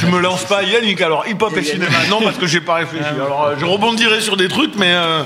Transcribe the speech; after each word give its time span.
Tu 0.00 0.06
me 0.06 0.18
lances 0.18 0.44
pas 0.44 0.62
Yannick, 0.62 1.00
alors 1.02 1.26
hip-hop 1.28 1.54
et 1.58 1.62
cinéma. 1.62 1.90
Non, 2.08 2.20
parce 2.22 2.38
que 2.38 2.46
j'ai 2.46 2.62
pas 2.62 2.74
réfléchi. 2.76 3.04
Alors 3.22 3.44
euh, 3.44 3.54
je 3.58 3.66
rebondirai 3.66 4.22
sur 4.22 4.38
des 4.38 4.48
trucs, 4.48 4.74
mais... 4.76 4.92
euh, 4.94 5.22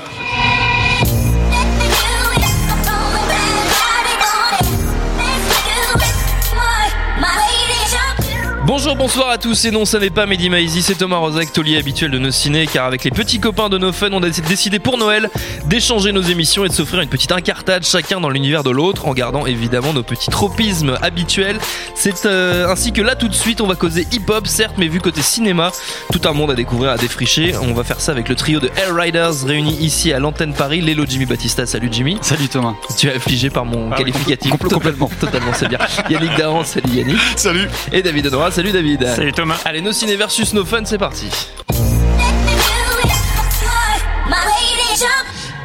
Bonjour, 8.65 8.95
bonsoir 8.95 9.29
à 9.29 9.37
tous, 9.37 9.65
et 9.65 9.71
non, 9.71 9.85
ça 9.85 9.99
n'est 9.99 10.09
pas 10.09 10.25
Mehdi 10.25 10.49
Maizy, 10.49 10.81
c'est 10.81 10.95
Thomas 10.95 11.17
Rozek, 11.17 11.53
taulier 11.53 11.77
habituel 11.77 12.09
de 12.09 12.17
nos 12.17 12.31
ciné, 12.31 12.65
car 12.65 12.85
avec 12.87 13.03
les 13.03 13.11
petits 13.11 13.39
copains 13.39 13.69
de 13.69 13.77
nos 13.77 13.91
fun, 13.91 14.09
on 14.11 14.23
a 14.23 14.29
décidé 14.29 14.79
pour 14.79 14.97
Noël 14.97 15.29
d'échanger 15.65 16.11
nos 16.11 16.23
émissions 16.23 16.65
et 16.65 16.69
de 16.69 16.73
s'offrir 16.73 17.01
une 17.01 17.09
petite 17.09 17.31
incartade 17.31 17.85
chacun 17.85 18.19
dans 18.19 18.29
l'univers 18.29 18.63
de 18.63 18.71
l'autre, 18.71 19.07
en 19.07 19.13
gardant 19.13 19.45
évidemment 19.45 19.93
nos 19.93 20.01
petits 20.01 20.31
tropismes 20.31 20.97
habituels. 21.03 21.59
C'est 21.93 22.25
euh, 22.25 22.67
ainsi 22.67 22.91
que 22.91 23.03
là 23.03 23.13
tout 23.15 23.27
de 23.27 23.35
suite, 23.35 23.61
on 23.61 23.67
va 23.67 23.75
causer 23.75 24.07
hip-hop, 24.11 24.47
certes, 24.47 24.75
mais 24.79 24.87
vu 24.87 24.99
côté 24.99 25.21
cinéma, 25.21 25.71
tout 26.11 26.21
un 26.27 26.33
monde 26.33 26.49
à 26.49 26.55
découvrir, 26.55 26.89
à 26.89 26.97
défricher. 26.97 27.53
On 27.61 27.73
va 27.73 27.83
faire 27.83 28.01
ça 28.01 28.13
avec 28.13 28.29
le 28.29 28.35
trio 28.35 28.59
de 28.59 28.71
Air 28.77 28.95
Riders 28.95 29.45
réunis 29.45 29.77
ici 29.79 30.11
à 30.11 30.17
l'antenne 30.17 30.53
Paris. 30.53 30.81
Lélo 30.81 31.05
Jimmy 31.07 31.25
Batista, 31.27 31.67
salut 31.67 31.89
Jimmy. 31.91 32.17
Salut 32.21 32.47
Thomas. 32.47 32.73
Tu 32.97 33.09
es 33.09 33.13
affligé 33.15 33.51
par 33.51 33.65
mon 33.65 33.91
Ah 33.91 33.95
qualificatif. 33.95 34.51
compl- 34.53 34.73
complètement. 34.73 35.11
Totalement, 35.19 35.51
c'est 35.53 35.67
bien. 35.69 35.77
Yannick 36.09 36.35
Daran, 36.35 36.63
salut 36.63 36.89
Yannick. 36.91 37.19
Salut 37.35 37.67
Et 37.91 38.01
David 38.01 38.25
Honora, 38.27 38.49
salut 38.55 38.71
David. 38.71 39.05
Salut 39.05 39.33
Thomas. 39.33 39.57
Allez, 39.65 39.81
nos 39.81 39.91
ciné 39.91 40.15
versus 40.15 40.53
nos 40.53 40.63
fun, 40.63 40.85
c'est 40.85 40.97
parti. 40.97 41.27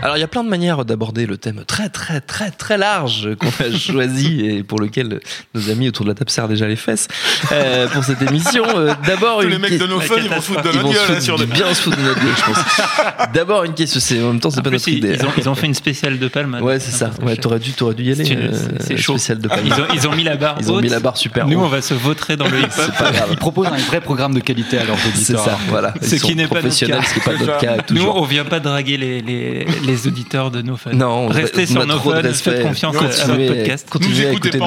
Alors, 0.03 0.17
il 0.17 0.21
y 0.21 0.23
a 0.23 0.29
plein 0.29 0.43
de 0.43 0.49
manières 0.49 0.85
d'aborder 0.87 1.27
le 1.27 1.37
thème 1.37 1.63
très, 1.67 1.91
très, 1.91 2.21
très, 2.23 2.51
très 2.51 2.79
large 2.79 3.29
qu'on 3.39 3.49
a 3.49 3.71
choisi 3.79 4.47
et 4.47 4.63
pour 4.63 4.79
lequel 4.81 5.21
nos 5.55 5.69
amis 5.71 5.89
autour 5.89 6.05
de 6.07 6.11
la 6.11 6.15
table 6.15 6.31
serrent 6.31 6.49
déjà 6.49 6.67
les 6.67 6.77
fesses 6.77 7.07
euh, 7.53 7.87
pour 7.89 8.03
cette 8.05 8.23
émission. 8.23 8.65
Euh, 8.77 8.95
D'abord, 9.07 9.43
les 9.43 9.59
mecs 9.59 9.77
de 9.79 9.87
nos 9.87 10.01
fun, 10.01 10.15
ils 10.17 10.29
vont 10.31 10.37
se 10.37 10.41
foutre 10.41 10.63
de 10.63 10.73
notre 10.73 10.91
gueule 10.93 11.21
sur 11.21 11.37
bien 11.47 11.75
se 11.75 11.83
foutre 11.83 11.99
de 11.99 12.03
notre 12.03 12.21
gueule, 12.21 12.35
je 12.37 12.45
pense. 12.45 13.29
D'abord, 13.35 13.65
une 13.65 13.75
question, 13.75 14.01
c'est 14.01 14.23
en 14.23 14.29
même 14.29 14.41
temps, 14.41 14.51
c'est 14.51 14.63
pas 14.63 14.71
plus, 14.71 14.77
notre 14.79 14.89
ils, 14.89 14.99
idée. 14.99 15.17
ils 15.21 15.27
ont, 15.27 15.33
ils 15.37 15.49
ont 15.51 15.55
fait 15.55 15.67
une 15.67 15.75
spéciale 15.75 16.19
de 16.19 16.29
Palme. 16.29 16.59
Ouais, 16.63 16.79
c'est 16.81 16.93
ça. 16.93 17.11
Ouais, 17.23 17.37
t'aurais 17.37 17.59
dû, 17.59 17.73
t'aurais 17.73 17.95
dû 17.95 18.05
y 18.05 18.13
aller. 18.13 18.25
C'est 18.25 18.33
une- 18.33 18.41
euh, 18.55 18.69
c'est 18.81 18.97
chaud. 18.97 19.13
Spécial 19.19 19.39
de 19.39 19.49
Palme. 19.49 19.67
Ils 19.67 19.73
ont, 19.75 19.87
ils 19.95 20.09
ont 20.09 20.15
mis 20.17 20.25
la 20.25 20.37
barre 20.37 20.57
Ils 20.61 20.73
ont 20.73 20.81
mis 20.81 20.89
la 20.89 21.01
barre 21.01 21.19
super 21.19 21.47
Nous, 21.47 21.59
haut. 21.61 21.65
on 21.65 21.69
va 21.69 21.83
se 21.83 21.93
vautrer 21.95 22.37
dans 22.39 22.49
le. 22.49 22.59
C'est 22.71 22.93
pas 22.97 23.11
grave. 23.13 23.29
Ils 23.33 23.37
proposent 23.37 23.67
un 23.67 23.77
vrai 23.77 24.01
programme 24.01 24.33
de 24.35 24.41
qualité 24.41 24.79
à 24.79 24.85
leurs 24.85 24.99
C'est 24.99 25.09
auditeurs. 25.09 25.45
ça, 25.45 25.59
voilà. 25.69 25.93
Ce 26.01 26.15
qui 26.17 26.35
n'est 26.35 26.47
pas 26.49 26.63
notre 26.63 26.69
cas. 26.87 27.03
ce 27.03 27.13
qui 27.15 27.19
n'est 27.19 27.25
pas 27.37 27.45
notre 27.45 27.59
cas. 27.59 27.77
Nous, 27.91 28.03
on 28.07 28.25
vient 28.25 28.45
pas 28.47 28.61
draguer 28.61 28.97
les, 28.97 29.21
les, 29.91 30.07
auditeurs 30.07 30.51
de 30.51 30.63
nos 30.63 30.77
fans. 30.77 30.93
Non, 30.93 31.27
on- 31.27 31.29
Restez 31.29 31.67
sur 31.67 31.87
fans, 31.87 32.29
respect. 32.29 32.51
faites 32.53 32.63
confiance 32.63 32.97
à- 32.97 33.27
notre 33.29 33.47
podcast. 33.55 33.89
Continuez 33.91 34.27
à 34.27 34.33
écoutez 34.33 34.49
écouter 34.49 34.59
pas, 34.59 34.67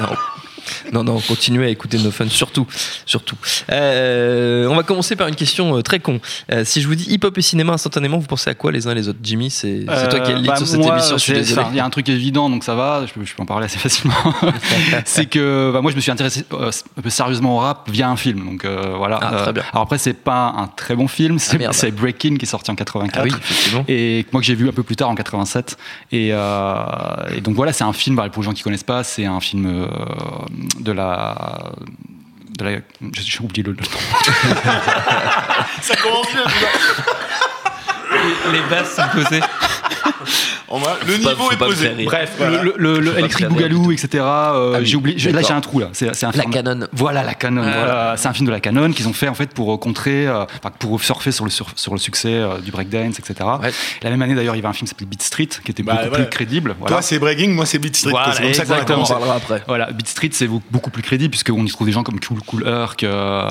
Non, 0.00 0.06
non. 0.08 0.16
Non, 0.92 1.04
non, 1.04 1.18
continuez 1.26 1.66
à 1.66 1.68
écouter 1.68 1.98
nos 1.98 2.10
fans, 2.10 2.28
surtout. 2.28 2.66
surtout. 3.06 3.36
Euh, 3.70 4.66
on 4.68 4.74
va 4.76 4.82
commencer 4.82 5.16
par 5.16 5.28
une 5.28 5.34
question 5.34 5.76
euh, 5.78 5.82
très 5.82 6.00
con. 6.00 6.20
Euh, 6.50 6.64
si 6.64 6.82
je 6.82 6.88
vous 6.88 6.94
dis 6.94 7.04
hip-hop 7.10 7.36
et 7.38 7.42
cinéma 7.42 7.72
instantanément, 7.72 8.18
vous 8.18 8.26
pensez 8.26 8.50
à 8.50 8.54
quoi 8.54 8.72
les 8.72 8.86
uns 8.86 8.90
et 8.92 8.94
les 8.96 9.08
autres? 9.08 9.18
Jimmy, 9.22 9.50
c'est 9.50 9.84
c'est 9.88 10.08
toi 10.08 10.20
qui 10.20 10.30
es 10.30 10.34
le 10.34 10.40
lead 10.40 10.46
bah, 10.48 10.56
sur 10.56 10.66
cette 10.66 10.80
moi, 10.80 10.94
émission, 10.94 11.16
je 11.16 11.22
suis 11.22 11.32
c'est- 11.32 11.38
désolé. 11.40 11.60
enfin, 11.62 11.70
Il 11.72 11.76
y 11.76 11.80
a 11.80 11.84
un 11.84 11.90
truc 11.90 12.08
évident, 12.08 12.50
donc 12.50 12.62
ça 12.64 12.74
va, 12.74 13.04
je 13.06 13.12
peux, 13.12 13.24
je 13.24 13.34
peux 13.34 13.42
en 13.42 13.46
parler 13.46 13.64
assez 13.66 13.78
facilement. 13.78 14.14
c'est 15.04 15.26
que 15.26 15.70
bah, 15.72 15.80
moi, 15.80 15.90
je 15.90 15.96
me 15.96 16.00
suis 16.00 16.10
intéressé 16.10 16.44
euh, 16.52 16.70
un 16.98 17.02
peu 17.02 17.10
sérieusement 17.10 17.56
au 17.56 17.60
rap 17.60 17.88
via 17.90 18.08
un 18.10 18.16
film. 18.16 18.44
Donc 18.44 18.64
euh, 18.64 18.94
voilà. 18.96 19.18
Ah, 19.22 19.34
très 19.42 19.52
bien. 19.52 19.62
alors 19.72 19.84
après, 19.84 19.98
c'est 19.98 20.12
pas 20.14 20.54
un 20.56 20.66
très 20.66 20.94
bon 20.94 21.08
film, 21.08 21.38
c'est 21.38 21.58
merde. 21.58 21.72
c'est 21.72 21.90
Breaking 21.90 22.36
qui 22.36 22.44
est 22.44 22.48
sorti 22.48 22.70
en 22.70 22.74
84. 22.74 23.18
Ah 23.18 23.22
oui, 23.24 23.30
effectivement. 23.38 23.84
Et 23.88 24.26
moi 24.32 24.40
que 24.40 24.46
j'ai 24.46 24.54
vu 24.54 24.68
un 24.68 24.72
peu 24.72 24.82
plus 24.82 24.96
tard 24.96 25.08
en 25.08 25.14
87. 25.14 25.76
Et, 26.12 26.30
euh, 26.32 26.74
et 27.34 27.40
donc 27.40 27.54
voilà, 27.54 27.72
c'est 27.72 27.84
un 27.84 27.92
film, 27.92 28.16
bah, 28.16 28.28
pour 28.30 28.42
les 28.42 28.46
gens 28.46 28.52
qui 28.52 28.62
connaissent 28.62 28.82
pas, 28.84 29.04
c'est 29.04 29.24
un 29.24 29.40
film 29.40 29.66
euh, 29.66 29.86
de 30.82 30.92
la. 30.92 31.72
De 32.58 32.64
la 32.64 32.70
j'ai 33.12 33.22
j'ai 33.22 33.40
oublié 33.40 33.62
le, 33.62 33.72
le 33.72 33.78
nom. 33.78 33.84
Ça 35.80 35.94
commence 35.96 36.26
bien, 36.32 36.44
vois. 36.44 36.68
Les 38.52 38.60
basses 38.70 38.94
sont 38.94 39.08
posées. 39.12 39.40
On 40.74 40.78
va- 40.78 40.96
Le 41.06 41.22
pas- 41.22 41.30
niveau 41.30 41.50
est 41.50 41.56
posé. 41.56 41.90
Bref, 42.04 42.32
Le, 42.38 42.44
voilà. 42.46 42.62
le, 42.62 42.74
le- 42.76 43.00
le 43.00 43.18
Electric 43.18 43.46
Boogaloo, 43.48 43.92
etc. 43.92 44.08
euh, 44.14 44.72
Ah 44.74 44.78
oui, 44.80 44.86
j'ai 44.86 44.96
oublié. 44.96 45.32
Là, 45.32 45.42
j'ai 45.42 45.52
un 45.52 45.60
trou 45.60 45.78
là. 45.80 45.88
C'est 45.92 46.14
c'est 46.14 46.26
un 46.26 46.30
La 46.32 46.42
film- 46.42 46.52
Canon. 46.52 46.86
Voilà 46.92 47.22
la 47.22 47.34
Canon. 47.34 47.62
Ah. 47.64 47.70
voilà. 47.72 48.14
C'est 48.16 48.28
un 48.28 48.32
film 48.32 48.46
de 48.46 48.52
la 48.52 48.60
Canon 48.60 48.90
qu'ils 48.92 49.06
ont 49.08 49.12
fait 49.12 49.28
en 49.28 49.34
fait 49.34 49.52
pour 49.54 49.72
euh, 49.72 49.76
contrer, 49.76 50.26
euh, 50.26 50.44
enfin, 50.44 50.72
pour 50.78 51.00
surfer 51.02 51.30
sur 51.32 51.44
le 51.44 51.50
sur, 51.50 51.66
sur 51.76 51.92
le 51.92 51.98
succès 51.98 52.32
euh, 52.34 52.58
du 52.60 52.70
breakdance, 52.70 53.18
etc. 53.18 53.34
Ouais. 53.62 53.70
La 54.02 54.10
même 54.10 54.22
année 54.22 54.34
d'ailleurs, 54.34 54.54
il 54.54 54.58
y 54.58 54.60
avait 54.60 54.68
un 54.68 54.72
film 54.72 54.86
qui 54.86 54.90
s'appelait 54.90 55.06
Beat 55.06 55.22
Street 55.22 55.48
qui 55.64 55.70
était 55.70 55.82
Bah, 55.82 55.94
beaucoup 55.94 56.08
voilà. 56.08 56.24
plus 56.24 56.30
crédible. 56.30 56.74
Voilà. 56.78 56.94
Toi, 56.96 57.02
c'est 57.02 57.18
Breaking, 57.18 57.50
moi, 57.50 57.66
c'est 57.66 57.78
Beat 57.78 57.94
Street. 57.96 58.10
Voilà, 58.10 58.32
c'est 58.32 58.42
comme 58.42 58.54
ça 58.54 58.64
qu'on 58.64 58.72
a 58.72 58.74
exactement. 58.74 59.02
On 59.02 59.04
commencé. 59.06 59.12
parlera 59.12 59.34
après. 59.36 59.62
Voilà, 59.68 59.90
Beat 59.92 60.08
Street 60.08 60.30
c'est 60.32 60.48
beaucoup 60.48 60.90
plus 60.90 61.02
crédible 61.02 61.30
puisqu'on 61.32 61.64
y 61.64 61.70
trouve 61.70 61.86
des 61.86 61.92
gens 61.92 62.02
comme 62.02 62.18
Cool 62.20 62.40
Cool 62.46 62.66
Herc, 62.66 63.02
euh, 63.04 63.42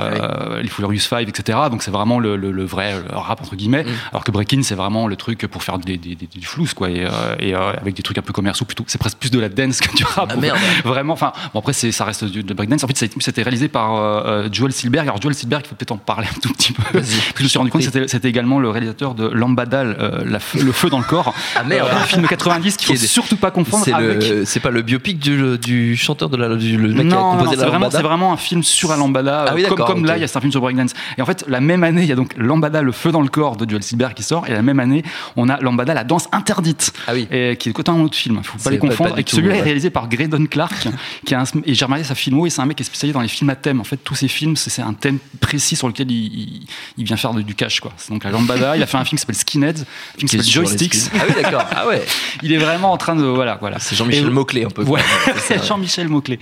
Ah 0.58 0.62
les 0.62 0.68
Furious 0.70 1.00
Five, 1.02 1.28
etc. 1.30 1.60
Donc 1.70 1.84
c'est 1.84 1.92
vraiment 1.92 2.20
le, 2.20 2.66
vrai 2.66 2.96
rap 3.12 3.42
entre 3.42 3.56
guillemets. 3.56 3.84
Mm. 3.84 3.88
Alors 4.12 4.24
que 4.24 4.32
Breaking 4.32 4.64
c'est 4.64 4.76
vraiment 4.76 5.08
le 5.08 5.16
truc 5.16 5.46
pour 5.48 5.64
faire 5.64 5.78
des, 5.78 5.98
des, 5.98 6.16
des- 6.16 6.28
du 6.28 6.46
flous 6.46 6.68
quoi 6.76 6.90
et, 6.90 7.06
euh, 7.06 7.10
et, 7.40 7.54
euh, 7.56 7.72
avec 7.80 7.96
des 7.96 8.04
trucs 8.04 8.18
un 8.18 8.22
peu 8.22 8.34
commerciaux 8.34 8.66
plutôt. 8.66 8.84
C'est 8.88 8.98
presque 8.98 9.18
plus 9.18 9.32
de 9.32 9.40
la 9.40 9.50
dance 9.50 9.80
que 9.80 9.96
du 9.96 10.04
rap. 10.04 10.30
Ah, 10.32 10.36
merde. 10.36 10.58
Vraiment. 10.86 11.14
Enfin 11.14 11.34
bon 11.54 11.60
après 11.60 11.74
ça 11.74 12.06
reste 12.06 12.26
du, 12.26 12.44
de 12.44 12.54
breakdance. 12.54 12.84
En 12.84 12.88
fait 12.88 12.98
c'était 13.20 13.42
réalisé 13.42 13.68
par 13.68 13.96
euh, 13.96 14.24
euh, 14.26 14.50
Joel 14.52 14.72
Silberg. 14.72 15.08
Alors 15.08 15.22
Joel 15.22 15.36
Silberg 15.36 15.64
il 15.66 15.70
faut 15.70 15.76
peut-être 15.76 15.92
en 15.92 15.98
parler 15.98 16.28
un 16.28 16.40
tout 16.40 16.52
petit 16.54 16.74
peu. 16.74 17.02
Je 17.38 17.44
me 17.44 17.48
suis 17.48 17.58
rendu 17.58 17.72
compte 17.72 17.82
que 17.90 18.08
c'était- 18.08 18.30
également 18.30 18.60
le 18.60 18.70
réalisateur 18.70 19.14
de 19.16 19.28
Lambadal, 19.28 19.98
euh, 20.00 20.24
la 20.26 20.40
le 20.62 20.72
feu 20.72 20.90
dans 20.90 21.00
le 21.00 21.04
corps. 21.04 21.34
Ah, 21.56 21.64
merde. 21.64 21.90
Euh, 21.92 21.96
un 21.98 22.02
film 22.06 22.22
de 22.22 22.28
90 22.28 22.78
qu'il 22.78 22.88
Qui 22.88 22.98
faut 22.98 23.06
surtout 23.08 23.36
pas 23.36 23.52
confondre 23.52 23.84
C'est 23.84 23.94
avec 23.94 24.24
c'est 24.46 24.60
pas 24.60 24.70
le 24.70 24.82
biopic 24.82 25.20
du, 25.20 25.58
du 25.58 25.96
chanteur 25.98 26.30
de 26.30 26.38
la, 26.38 26.56
du 26.56 26.78
le 26.78 26.90
mec 26.94 27.08
qui 27.10 27.14
a 27.14 27.18
composé 27.18 27.50
c'est 27.52 27.56
la 27.58 27.64
vraiment, 27.68 27.74
lambada 27.86 27.98
c'est 27.98 28.04
vraiment 28.04 28.34
un 28.34 28.38
film 28.38 28.64
sur 28.64 28.90
la 28.90 28.98
lambada. 28.98 29.46
Ah 29.50 29.54
oui, 29.56 29.66
euh, 29.66 29.70
comme 29.70 29.86
comme 29.86 30.06
là, 30.06 30.18
il 30.18 30.22
y 30.22 30.24
a 30.24 30.28
un 30.34 30.40
film 30.40 30.52
sur 30.52 30.62
breakdance. 30.62 30.94
Et 31.18 31.22
en 31.22 31.26
fait, 31.26 31.44
la 31.48 31.60
même 31.60 31.84
année, 31.84 32.04
il 32.04 32.08
y 32.08 32.12
a 32.12 32.16
donc 32.16 32.34
Lambada, 32.38 32.82
le 32.82 32.92
feu 32.92 33.12
dans 33.12 33.22
le 33.22 33.28
corps 33.28 33.58
de 33.58 33.70
Joel 33.70 33.84
Silberg 33.84 34.14
qui 34.14 34.24
sort. 34.24 34.48
Et 34.48 34.54
la 34.54 34.62
même 34.62 34.80
année, 34.80 35.04
on 35.36 35.50
a 35.50 35.58
Lambada, 35.60 35.94
la 35.94 36.04
danse 36.04 36.28
interdite. 36.32 36.94
Ah 37.08 37.14
oui. 37.14 37.28
Et 37.32 37.56
qui 37.58 37.70
est 37.70 37.74
côté 37.74 37.92
un 37.92 38.00
autre 38.02 38.16
film. 38.16 38.38
Il 38.42 38.46
faut 38.46 38.54
C'est 38.58 38.64
pas 38.66 38.70
les 38.72 38.78
pas- 38.78 38.88
confondre. 38.88 39.16
pas 39.16 39.24
tout, 39.24 39.36
celui-là 39.36 39.54
ouais. 39.56 39.60
est 39.60 39.64
réalisé 39.64 39.90
par 39.90 40.08
Graydon 40.10 40.46
Clark. 40.46 40.88
qui 41.26 41.36
a 41.36 41.42
un, 41.42 41.44
et 41.66 41.74
j'ai 41.74 41.86
remarqué 41.86 42.04
sa 42.04 42.16
filmo 42.16 42.46
et 42.46 42.50
c'est 42.50 42.62
un 42.62 42.66
mec 42.66 42.78
qui 42.78 42.84
est 42.84 42.86
spécialisé 42.86 43.14
dans 43.14 43.22
les 43.22 43.28
films 43.28 43.50
à 43.50 43.56
thème. 43.56 43.80
En 43.80 43.84
fait, 43.84 43.98
tous 43.98 44.16
ses 44.16 44.28
films, 44.28 44.56
c'est 44.56 44.82
un 44.82 44.94
thème 44.94 45.18
précis 45.40 45.76
sur 45.76 45.88
lequel 45.88 46.10
il, 46.12 46.26
il, 46.26 46.62
il 46.98 47.04
vient 47.06 47.18
faire 47.18 47.34
de- 47.34 47.42
du 47.42 47.56
cash. 47.56 47.80
Quoi. 47.80 47.92
C'est 47.98 48.12
donc 48.12 48.24
la 48.24 48.32
Lambada. 48.32 48.76
il 48.78 48.84
a 48.84 48.88
fait 48.88 48.98
un 48.98 49.06
film 49.06 49.18
qui 49.18 49.22
s'appelle 49.22 49.36
Skinheads, 49.36 49.70
un 49.82 50.18
film 50.20 50.30
qui 50.30 50.38
s'appelle 50.38 50.46
Joysticks. 50.50 50.96
Ah 51.16 51.24
oui, 51.28 51.34
d'accord. 51.42 51.66
Ah 51.76 51.88
ouais. 51.88 52.04
Il 52.44 52.52
est 52.54 52.58
vraiment 52.58 52.92
en 52.92 52.98
train 52.98 53.16
de. 53.16 53.24
Voilà, 53.24 53.58
voilà. 53.60 53.78
C'est 53.80 53.96
Jean-Michel 53.96 54.30
Moclé 54.32 54.64
un 54.66 54.70
peu. 54.70 54.84
Ouais, 54.84 55.02
C'est. 55.38 55.64
Jean-Michel 55.68 56.08
Moclé. 56.08 56.40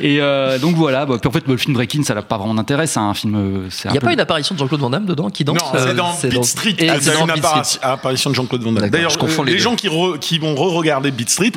Et 0.00 0.20
euh, 0.20 0.58
donc 0.58 0.76
voilà, 0.76 1.04
bah, 1.06 1.16
puis 1.20 1.28
en 1.28 1.32
fait, 1.32 1.46
le 1.46 1.56
film 1.56 1.74
Breaking, 1.74 2.02
ça 2.04 2.14
n'a 2.14 2.22
pas 2.22 2.38
vraiment 2.38 2.54
d'intérêt. 2.54 2.86
C'est 2.86 3.00
un 3.00 3.14
film. 3.14 3.34
euh, 3.34 3.68
Il 3.84 3.90
n'y 3.90 3.96
a 3.98 4.00
peu- 4.00 4.06
pas 4.06 4.12
une 4.12 4.20
apparition 4.20 4.54
de 4.54 4.58
Jean-Claude 4.60 4.80
Van 4.80 4.90
Damme 4.90 5.04
dedans 5.06 5.30
qui 5.30 5.44
danse 5.44 5.58
Non, 5.58 5.64
c'est 5.74 5.78
euh, 5.88 5.94
dans 5.94 6.12
Beat 6.22 6.44
Street. 6.44 6.74
Et 6.78 6.88
Ah, 6.88 6.94
c'est 7.00 7.10
c'est 7.10 7.18
dans 7.18 7.24
une 7.26 7.30
apparition 7.82 8.30
de 8.30 8.34
Jean-Claude 8.34 8.62
Van 8.62 8.72
Damme. 8.72 8.90
D'ailleurs, 8.90 9.10
je 9.10 9.18
confonds 9.18 9.42
les 9.42 9.58
gens 9.58 9.74
qui, 9.76 9.88
re- 10.02 10.18
qui 10.18 10.38
vont 10.38 10.54
re-regarder 10.54 11.10
Beat 11.10 11.30
Street, 11.30 11.52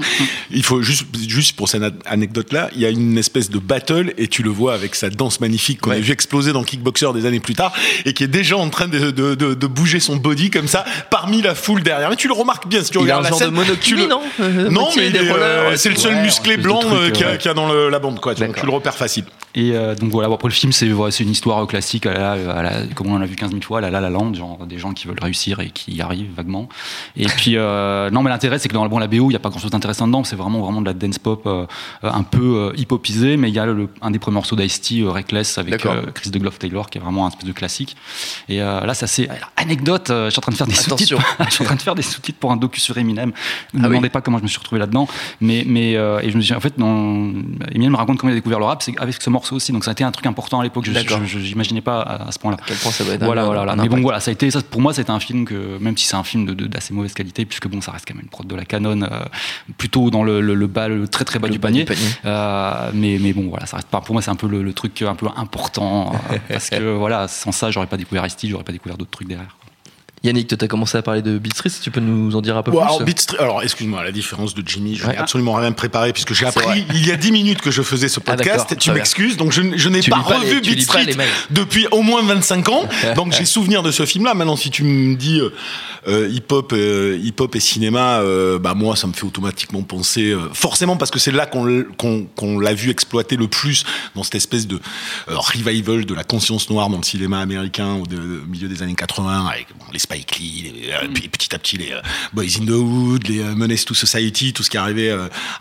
il 0.51 0.63
faut 0.63 0.81
juste, 0.81 1.05
juste 1.27 1.55
pour 1.55 1.69
cette 1.69 1.83
an- 1.83 1.89
anecdote-là, 2.05 2.69
il 2.75 2.81
y 2.81 2.85
a 2.85 2.89
une 2.89 3.17
espèce 3.17 3.49
de 3.49 3.59
battle 3.59 4.13
et 4.17 4.27
tu 4.27 4.43
le 4.43 4.49
vois 4.49 4.73
avec 4.73 4.95
sa 4.95 5.09
danse 5.09 5.39
magnifique 5.39 5.81
qu'on 5.81 5.89
Ouais. 5.91 5.97
a 5.97 5.99
vu 5.99 6.11
exploser 6.11 6.53
dans 6.53 6.63
Kickboxer 6.63 7.13
des 7.13 7.25
années 7.25 7.39
plus 7.39 7.55
tard 7.55 7.73
et 8.05 8.13
qui 8.13 8.23
est 8.23 8.27
déjà 8.27 8.57
en 8.57 8.69
train 8.69 8.87
de, 8.87 9.11
de, 9.11 9.35
de- 9.35 9.53
de 9.53 9.67
bouger 9.67 9.99
son 9.99 10.15
body 10.17 10.49
comme 10.49 10.67
ça 10.67 10.85
parmi 11.09 11.41
la 11.41 11.55
foule 11.55 11.83
derrière. 11.83 12.09
Mais 12.09 12.15
tu 12.15 12.27
le 12.27 12.33
remarques 12.33 12.67
bien 12.67 12.83
si 12.83 12.91
tu 12.91 12.97
Il 12.97 13.11
a 13.11 13.15
un 13.15 13.17
regardes 13.19 13.23
la 13.23 13.29
genre 13.29 13.39
scène. 13.39 13.49
de 13.49 13.95
le- 13.95 14.07
non 14.07 14.21
Euh, 14.39 14.69
Non, 14.69 14.89
mais 14.95 15.11
euh, 15.15 15.75
c'est 15.75 15.89
le 15.89 15.95
seul 15.95 16.15
Ouais, 16.15 16.21
musclé 16.23 16.57
blanc 16.57 16.81
euh, 16.91 17.09
qu'il 17.11 17.25
y, 17.25 17.29
a- 17.29 17.51
y 17.51 17.55
dans 17.55 17.67
le- 17.71 17.89
la 17.89 17.99
bande. 17.99 18.19
Quoi. 18.19 18.33
Donc 18.35 18.55
tu 18.59 18.65
le 18.65 18.71
repères 18.71 18.95
facile. 18.95 19.25
Et 19.57 19.71
euh, 19.73 19.95
donc 19.95 20.11
voilà, 20.11 20.27
bon, 20.27 20.35
après 20.35 20.49
le 20.49 20.53
film, 20.53 20.71
c'est 20.73 20.85
une 20.87 21.29
histoire 21.29 21.65
classique, 21.67 22.05
à 22.05 22.13
la, 22.13 22.31
à 22.33 22.61
la- 22.63 22.85
comme 22.93 23.07
on 23.07 23.15
en 23.15 23.21
a 23.21 23.25
vu 23.25 23.35
15 23.37 23.51
000 23.51 23.61
fois, 23.61 23.77
à 23.77 23.81
la 23.81 23.89
La 23.89 24.01
La 24.01 24.09
Land, 24.09 24.33
genre 24.33 24.65
des 24.67 24.77
gens 24.77 24.91
qui 24.93 25.07
veulent 25.07 25.19
réussir 25.21 25.59
et 25.61 25.69
qui 25.69 25.93
y 25.93 26.01
arrivent 26.01 26.31
vaguement. 26.35 26.67
Et 27.15 27.25
puis, 27.27 27.55
non, 27.55 28.21
mais 28.25 28.31
l'intérêt, 28.31 28.59
c'est 28.59 28.67
que 28.67 28.73
dans 28.73 28.83
le 28.83 28.89
bon, 28.89 28.99
la 28.99 29.07
BO, 29.07 29.15
il 29.15 29.27
n'y 29.29 29.35
a 29.35 29.39
pas 29.39 29.49
grand 29.49 29.59
chose 29.59 29.71
d'intéressant 29.71 30.07
dedans, 30.07 30.23
c'est 30.23 30.35
vraiment, 30.35 30.59
vraiment 30.61 30.81
de 30.81 30.85
la 30.87 30.93
dance 30.93 31.17
pop 31.19 31.43
euh, 31.45 31.65
euh, 32.03 32.09
un 32.11 32.23
peu 32.23 32.71
euh, 32.73 32.73
hip-hopisée, 32.77 33.37
mais 33.37 33.49
il 33.49 33.55
y 33.55 33.59
a 33.59 33.65
le- 33.65 33.89
un 34.01 34.11
des 34.11 34.19
premiers 34.19 34.35
morceaux 34.35 34.55
d'Ice-T, 34.55 35.03
Reckless, 35.07 35.57
avec 35.57 35.85
Chris 36.13 36.29
de 36.31 36.39
Glove 36.39 36.57
Taylor, 36.57 36.89
qui 36.89 36.97
est 36.97 37.01
vraiment 37.01 37.25
un 37.25 37.29
espèce 37.29 37.45
de 37.45 37.51
classique. 37.53 37.95
Et 38.49 38.57
là, 38.59 38.93
ça 38.93 39.07
c'est. 39.07 39.29
Anecdote, 39.55 40.07
je 40.09 40.29
suis 40.29 40.39
en 40.39 40.41
train 40.41 40.51
de 40.51 40.57
faire 40.57 40.67
des 40.67 40.73
sous-titres. 40.75 41.17
je 41.47 41.51
suis 41.53 41.63
en 41.63 41.65
train 41.67 41.75
de 41.75 41.81
faire 41.81 41.95
des 41.95 42.01
sous-titres 42.01 42.39
pour 42.39 42.51
un 42.51 42.57
docu 42.57 42.79
sur 42.79 42.97
Eminem. 42.97 43.31
Ne 43.73 43.79
me 43.79 43.85
Ah 43.85 43.87
oui. 43.87 43.95
demandez 43.95 44.09
pas 44.09 44.21
comment 44.21 44.37
je 44.39 44.43
me 44.43 44.47
suis 44.47 44.59
retrouvé 44.59 44.79
là-dedans, 44.79 45.07
mais, 45.41 45.63
mais 45.67 45.91
et 45.91 46.29
je 46.29 46.35
me 46.37 46.41
suis 46.41 46.53
en 46.53 46.59
fait, 46.59 46.73
dans, 46.77 47.31
Eminem 47.71 47.91
me 47.91 47.97
raconte 47.97 48.17
comment 48.17 48.29
il 48.31 48.33
a 48.33 48.37
découvert 48.37 48.59
le 48.59 48.65
rap, 48.65 48.81
c'est 48.83 48.97
avec 48.99 49.21
ce 49.21 49.29
morceau 49.29 49.55
aussi. 49.55 49.71
Donc 49.71 49.83
ça 49.83 49.91
a 49.91 49.93
été 49.93 50.03
un 50.03 50.11
truc 50.11 50.25
important 50.25 50.59
à 50.59 50.63
l'époque. 50.63 50.85
Je 50.85 51.39
j'imaginais 51.39 51.81
pas 51.81 52.01
à, 52.01 52.27
à 52.27 52.31
ce 52.31 52.39
point-là. 52.39 52.57
À 52.61 52.65
quel 52.67 52.77
point 52.77 52.91
ça 52.91 53.03
doit 53.03 53.13
être 53.13 53.23
un- 53.23 53.25
Voilà, 53.25 53.43
voilà, 53.45 53.59
voilà. 53.61 53.73
un 53.73 53.83
Mais 53.83 53.89
bon, 53.89 54.01
voilà, 54.01 54.19
ça 54.19 54.31
a 54.31 54.33
été, 54.33 54.49
ça, 54.51 54.61
pour 54.61 54.81
moi, 54.81 54.93
c'était 54.93 55.11
un 55.11 55.19
film 55.19 55.45
que, 55.45 55.77
même 55.79 55.97
si 55.97 56.05
c'est 56.07 56.15
un 56.15 56.23
film 56.23 56.45
de- 56.45 56.53
de- 56.53 56.65
d'assez 56.67 56.93
mauvaise 56.93 57.13
qualité, 57.13 57.45
puisque 57.45 57.67
bon, 57.67 57.81
ça 57.81 57.91
reste 57.91 58.05
quand 58.15 58.21
même 58.21 58.23
une 58.23 58.29
prod 58.29 58.47
de 58.47 58.55
la 58.55 58.65
Canon, 58.65 59.01
euh, 59.01 59.25
plutôt 59.77 60.09
dans 60.09 60.23
le, 60.23 60.41
le, 60.41 60.55
le 60.55 60.67
bas, 60.67 60.87
le 60.87 61.07
très 61.07 61.25
très 61.25 61.39
bas 61.39 61.47
Le 61.47 61.53
du 61.53 61.59
bas 61.59 61.67
panier. 61.67 61.81
du 61.81 61.85
panier. 61.85 62.09
Euh, 62.25 62.91
mais, 62.93 63.17
mais 63.19 63.33
bon, 63.33 63.49
voilà, 63.49 63.65
ça 63.65 63.77
reste 63.77 63.89
pas, 63.89 64.01
pour 64.01 64.13
moi, 64.13 64.21
c'est 64.21 64.31
un 64.31 64.35
peu 64.35 64.47
le, 64.47 64.73
truc 64.73 65.01
un 65.01 65.15
peu 65.15 65.27
important, 65.35 66.13
euh, 66.31 66.37
parce 66.49 66.69
que 66.69 66.93
voilà, 66.95 67.27
sans 67.27 67.51
ça, 67.51 67.71
j'aurais 67.71 67.87
pas 67.87 67.97
découvert 67.97 68.25
Ice-T, 68.25 68.47
j'aurais 68.47 68.63
pas 68.63 68.71
découvert 68.71 68.97
d'autres 68.97 69.11
trucs 69.11 69.27
derrière. 69.27 69.55
Yannick, 70.25 70.47
toi, 70.47 70.57
t'as 70.57 70.67
commencé 70.67 70.97
à 70.97 71.01
parler 71.01 71.21
de 71.21 71.37
Beat 71.37 71.53
Street, 71.53 71.69
tu 71.81 71.91
peux 71.91 71.99
nous 71.99 72.35
en 72.35 72.41
dire 72.41 72.57
un 72.57 72.63
peu 72.63 72.71
Ouais, 72.71 72.83
plus 73.03 73.15
alors, 73.39 73.61
excuse-moi, 73.63 74.01
à 74.01 74.03
la 74.03 74.11
différence 74.11 74.53
de 74.53 74.63
Jimmy, 74.65 74.95
je 74.95 75.05
Ouais. 75.05 75.11
n'ai 75.13 75.17
absolument 75.17 75.53
rien 75.53 75.71
préparé 75.71 76.13
puisque 76.13 76.33
j'ai 76.33 76.45
vrai. 76.45 76.63
appris 76.63 76.85
il 76.93 77.05
y 77.07 77.11
a 77.11 77.15
10 77.15 77.31
minutes 77.31 77.61
que 77.61 77.71
je 77.71 77.81
faisais 77.81 78.07
ce 78.09 78.19
Ah, 78.19 78.31
podcast. 78.35 78.59
d'accord, 78.69 78.77
tu 78.77 78.91
m'excuses, 78.91 79.37
donc 79.37 79.51
je, 79.51 79.61
n'ai 79.61 79.99
Tu 80.01 80.09
pas 80.09 80.17
revu 80.17 80.55
les- 80.55 80.61
tu 80.61 80.69
Beat 80.71 80.79
lis 80.79 80.85
pas 80.85 80.91
Street 80.93 81.05
les 81.05 81.15
mails. 81.15 81.29
depuis 81.51 81.87
au 81.91 82.01
moins 82.01 82.21
25 82.23 82.69
ans. 82.69 82.83
Donc 83.15 83.33
j'ai 83.33 83.45
souvenir 83.45 83.83
de 83.83 83.91
ce 83.91 84.05
film-là. 84.05 84.33
Maintenant, 84.33 84.55
si 84.55 84.69
tu 84.71 84.83
me 84.83 85.15
dis 85.15 85.39
euh, 85.39 85.49
euh, 86.07 86.27
hip-hop, 86.29 86.73
euh, 86.73 87.17
hip-hop 87.21 87.55
et 87.55 87.59
cinéma, 87.59 88.19
euh, 88.19 88.59
bah 88.59 88.73
moi, 88.73 88.95
ça 88.95 89.07
me 89.07 89.13
fait 89.13 89.25
automatiquement 89.25 89.81
penser, 89.83 90.35
forcément 90.53 90.97
parce 90.97 91.11
que 91.11 91.19
c'est 91.19 91.31
là 91.31 91.45
qu'on 91.45 92.59
l'a 92.59 92.73
vu 92.73 92.89
exploiter 92.89 93.35
le 93.37 93.47
plus 93.47 93.83
dans 94.15 94.23
cette 94.23 94.35
espèce 94.35 94.67
de 94.67 94.79
revival 95.27 96.05
de 96.05 96.13
la 96.13 96.23
conscience 96.23 96.69
noire 96.69 96.89
dans 96.89 96.97
le 96.97 97.03
cinéma 97.03 97.39
américain 97.39 97.93
au, 97.93 98.05
de- 98.05 98.41
au 98.43 98.47
milieu 98.47 98.67
des 98.67 98.81
années 98.83 98.95
80 98.95 99.45
avec 99.47 99.67
bon, 99.77 99.85
les 99.93 99.99
Spike 100.15 100.37
Lee, 100.39 100.73
les- 100.73 100.91
euh, 100.91 101.07
puis 101.13 101.27
petit 101.27 101.53
à 101.53 101.59
petit 101.59 101.77
les 101.77 101.91
euh, 101.91 102.01
Boys 102.33 102.43
in 102.61 102.65
the 102.65 102.69
Hood, 102.69 103.27
les 103.27 103.39
euh, 103.39 103.55
Menace 103.55 103.85
to 103.85 103.93
Society, 103.93 104.53
tout 104.53 104.63
ce 104.63 104.69
qui 104.69 104.77
arrivait. 104.77 105.11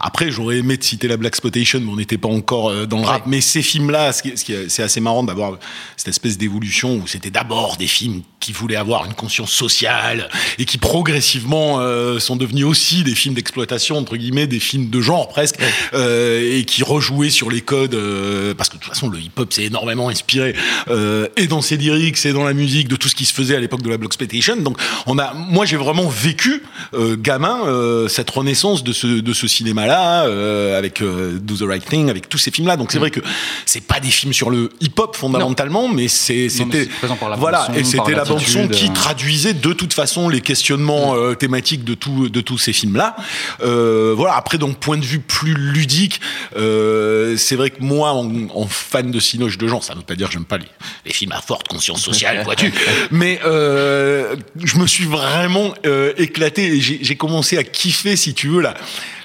Après, 0.00 0.30
j'aurais 0.30 0.58
aimé 0.58 0.76
de 0.76 0.84
citer 0.84 1.08
la 1.08 1.16
Black 1.16 1.32
Exploitation, 1.34 1.80
mais 1.80 1.90
on 1.90 1.96
n'était 1.96 2.18
pas 2.18 2.28
encore 2.28 2.86
dans 2.86 2.98
le 2.98 3.04
rap. 3.04 3.24
Mais 3.26 3.40
ces 3.40 3.62
films-là, 3.62 4.12
c'est 4.12 4.82
assez 4.82 5.00
marrant 5.00 5.24
d'avoir 5.24 5.58
cette 5.96 6.08
espèce 6.08 6.38
d'évolution 6.38 6.96
où 6.96 7.06
c'était 7.06 7.30
d'abord 7.30 7.76
des 7.76 7.86
films 7.86 8.22
qui 8.40 8.52
voulaient 8.52 8.76
avoir 8.76 9.06
une 9.06 9.14
conscience 9.14 9.50
sociale 9.52 10.28
et 10.58 10.64
qui 10.66 10.78
progressivement 10.78 11.80
euh, 11.80 12.18
sont 12.18 12.36
devenus 12.36 12.66
aussi 12.66 13.02
des 13.02 13.14
films 13.14 13.34
d'exploitation 13.34 13.96
entre 13.96 14.16
guillemets, 14.16 14.46
des 14.46 14.60
films 14.60 14.90
de 14.90 15.00
genre 15.00 15.28
presque, 15.28 15.56
euh, 15.94 16.58
et 16.58 16.64
qui 16.64 16.82
rejouaient 16.82 17.30
sur 17.30 17.50
les 17.50 17.62
codes 17.62 17.94
euh, 17.94 18.54
parce 18.54 18.68
que 18.68 18.76
de 18.76 18.80
toute 18.82 18.92
façon 18.92 19.08
le 19.08 19.18
hip-hop 19.18 19.52
s'est 19.52 19.64
énormément 19.64 20.08
inspiré 20.08 20.54
et 21.36 21.46
dans 21.46 21.62
ses 21.62 21.76
lyrics 21.76 22.24
et 22.26 22.32
dans 22.32 22.44
la 22.44 22.52
musique 22.52 22.88
de 22.88 22.96
tout 22.96 23.08
ce 23.08 23.14
qui 23.14 23.24
se 23.24 23.32
faisait 23.32 23.56
à 23.56 23.60
l'époque 23.60 23.82
de 23.82 23.88
la 23.90 23.96
Donc 24.52 24.79
on 25.06 25.19
a, 25.19 25.32
moi 25.35 25.64
j'ai 25.64 25.76
vraiment 25.76 26.08
vécu 26.08 26.62
euh, 26.93 27.17
gamin 27.19 27.67
euh, 27.67 28.08
cette 28.08 28.31
renaissance 28.31 28.85
de 28.85 28.93
ce 28.93 29.06
de 29.06 29.32
ce 29.32 29.46
cinéma-là 29.49 30.26
euh, 30.26 30.79
avec 30.79 31.02
Do 31.02 31.56
the 31.56 31.69
Right 31.69 31.85
Thing, 31.85 32.11
avec 32.11 32.29
tous 32.29 32.38
ces 32.38 32.50
films-là. 32.50 32.76
Donc 32.76 32.93
c'est 32.93 32.99
vrai 32.99 33.11
que 33.11 33.20
c'est 33.67 33.85
pas 33.85 34.00
des 34.00 34.11
films 34.11 34.32
sur 34.32 34.50
le 34.50 34.70
hip-hop 34.81 35.17
fondamentalement, 35.17 35.88
mais 35.88 36.08
c'est 36.08 36.49
Non, 36.58 36.67
mais 36.70 36.85
c'était 36.85 36.88
voilà 37.38 37.69
et 37.75 37.85
c'était 37.85 38.12
la 38.12 38.25
bande 38.25 38.41
son 38.41 38.69
qui 38.69 38.91
traduisait 38.93 39.55
de 39.55 39.73
toute 39.73 39.94
façon 39.94 40.29
les 40.29 40.41
questionnements 40.41 41.14
euh, 41.14 41.35
thématiques 41.35 41.85
de 41.85 41.94
tout 41.94 42.29
de 42.29 42.41
tous 42.41 42.58
ces 42.58 42.73
films-là. 42.73 43.17
Voilà. 43.61 44.37
Après 44.37 44.58
donc 44.58 44.79
point 44.79 44.99
de 44.99 45.05
vue 45.05 45.20
plus 45.20 45.55
ludique, 45.55 46.20
c'est 46.55 47.56
vrai 47.56 47.70
que 47.70 47.82
moi 47.82 48.12
en, 48.12 48.31
en 48.55 48.67
fan 48.67 49.11
de 49.11 49.20
cinoche 49.20 49.58
de 49.58 49.67
genre, 49.67 49.82
ça 49.82 49.94
ne 49.94 50.00
veut 50.00 50.05
pas 50.05 50.17
dire 50.17 50.29
que 50.29 50.35
j'aime 50.35 50.44
pas 50.44 50.58
les, 50.58 50.67
les 51.06 51.12
films 51.12 51.32
à 51.32 51.41
forte 51.41 51.69
conscience 51.69 52.02
sociale, 52.02 52.43
vois-tu. 52.44 52.73
Mais 53.11 53.41
je 54.62 54.78
me 54.78 54.86
suis 54.86 55.04
vraiment 55.04 55.75
euh, 55.86 56.12
éclaté 56.16 56.76
et 56.76 56.81
j'ai 56.81 57.16
commencé 57.16 57.58
à 57.58 57.64
kiffer, 57.64 58.16
si 58.16 58.34
tu 58.34 58.48
veux, 58.48 58.60
la, 58.60 58.75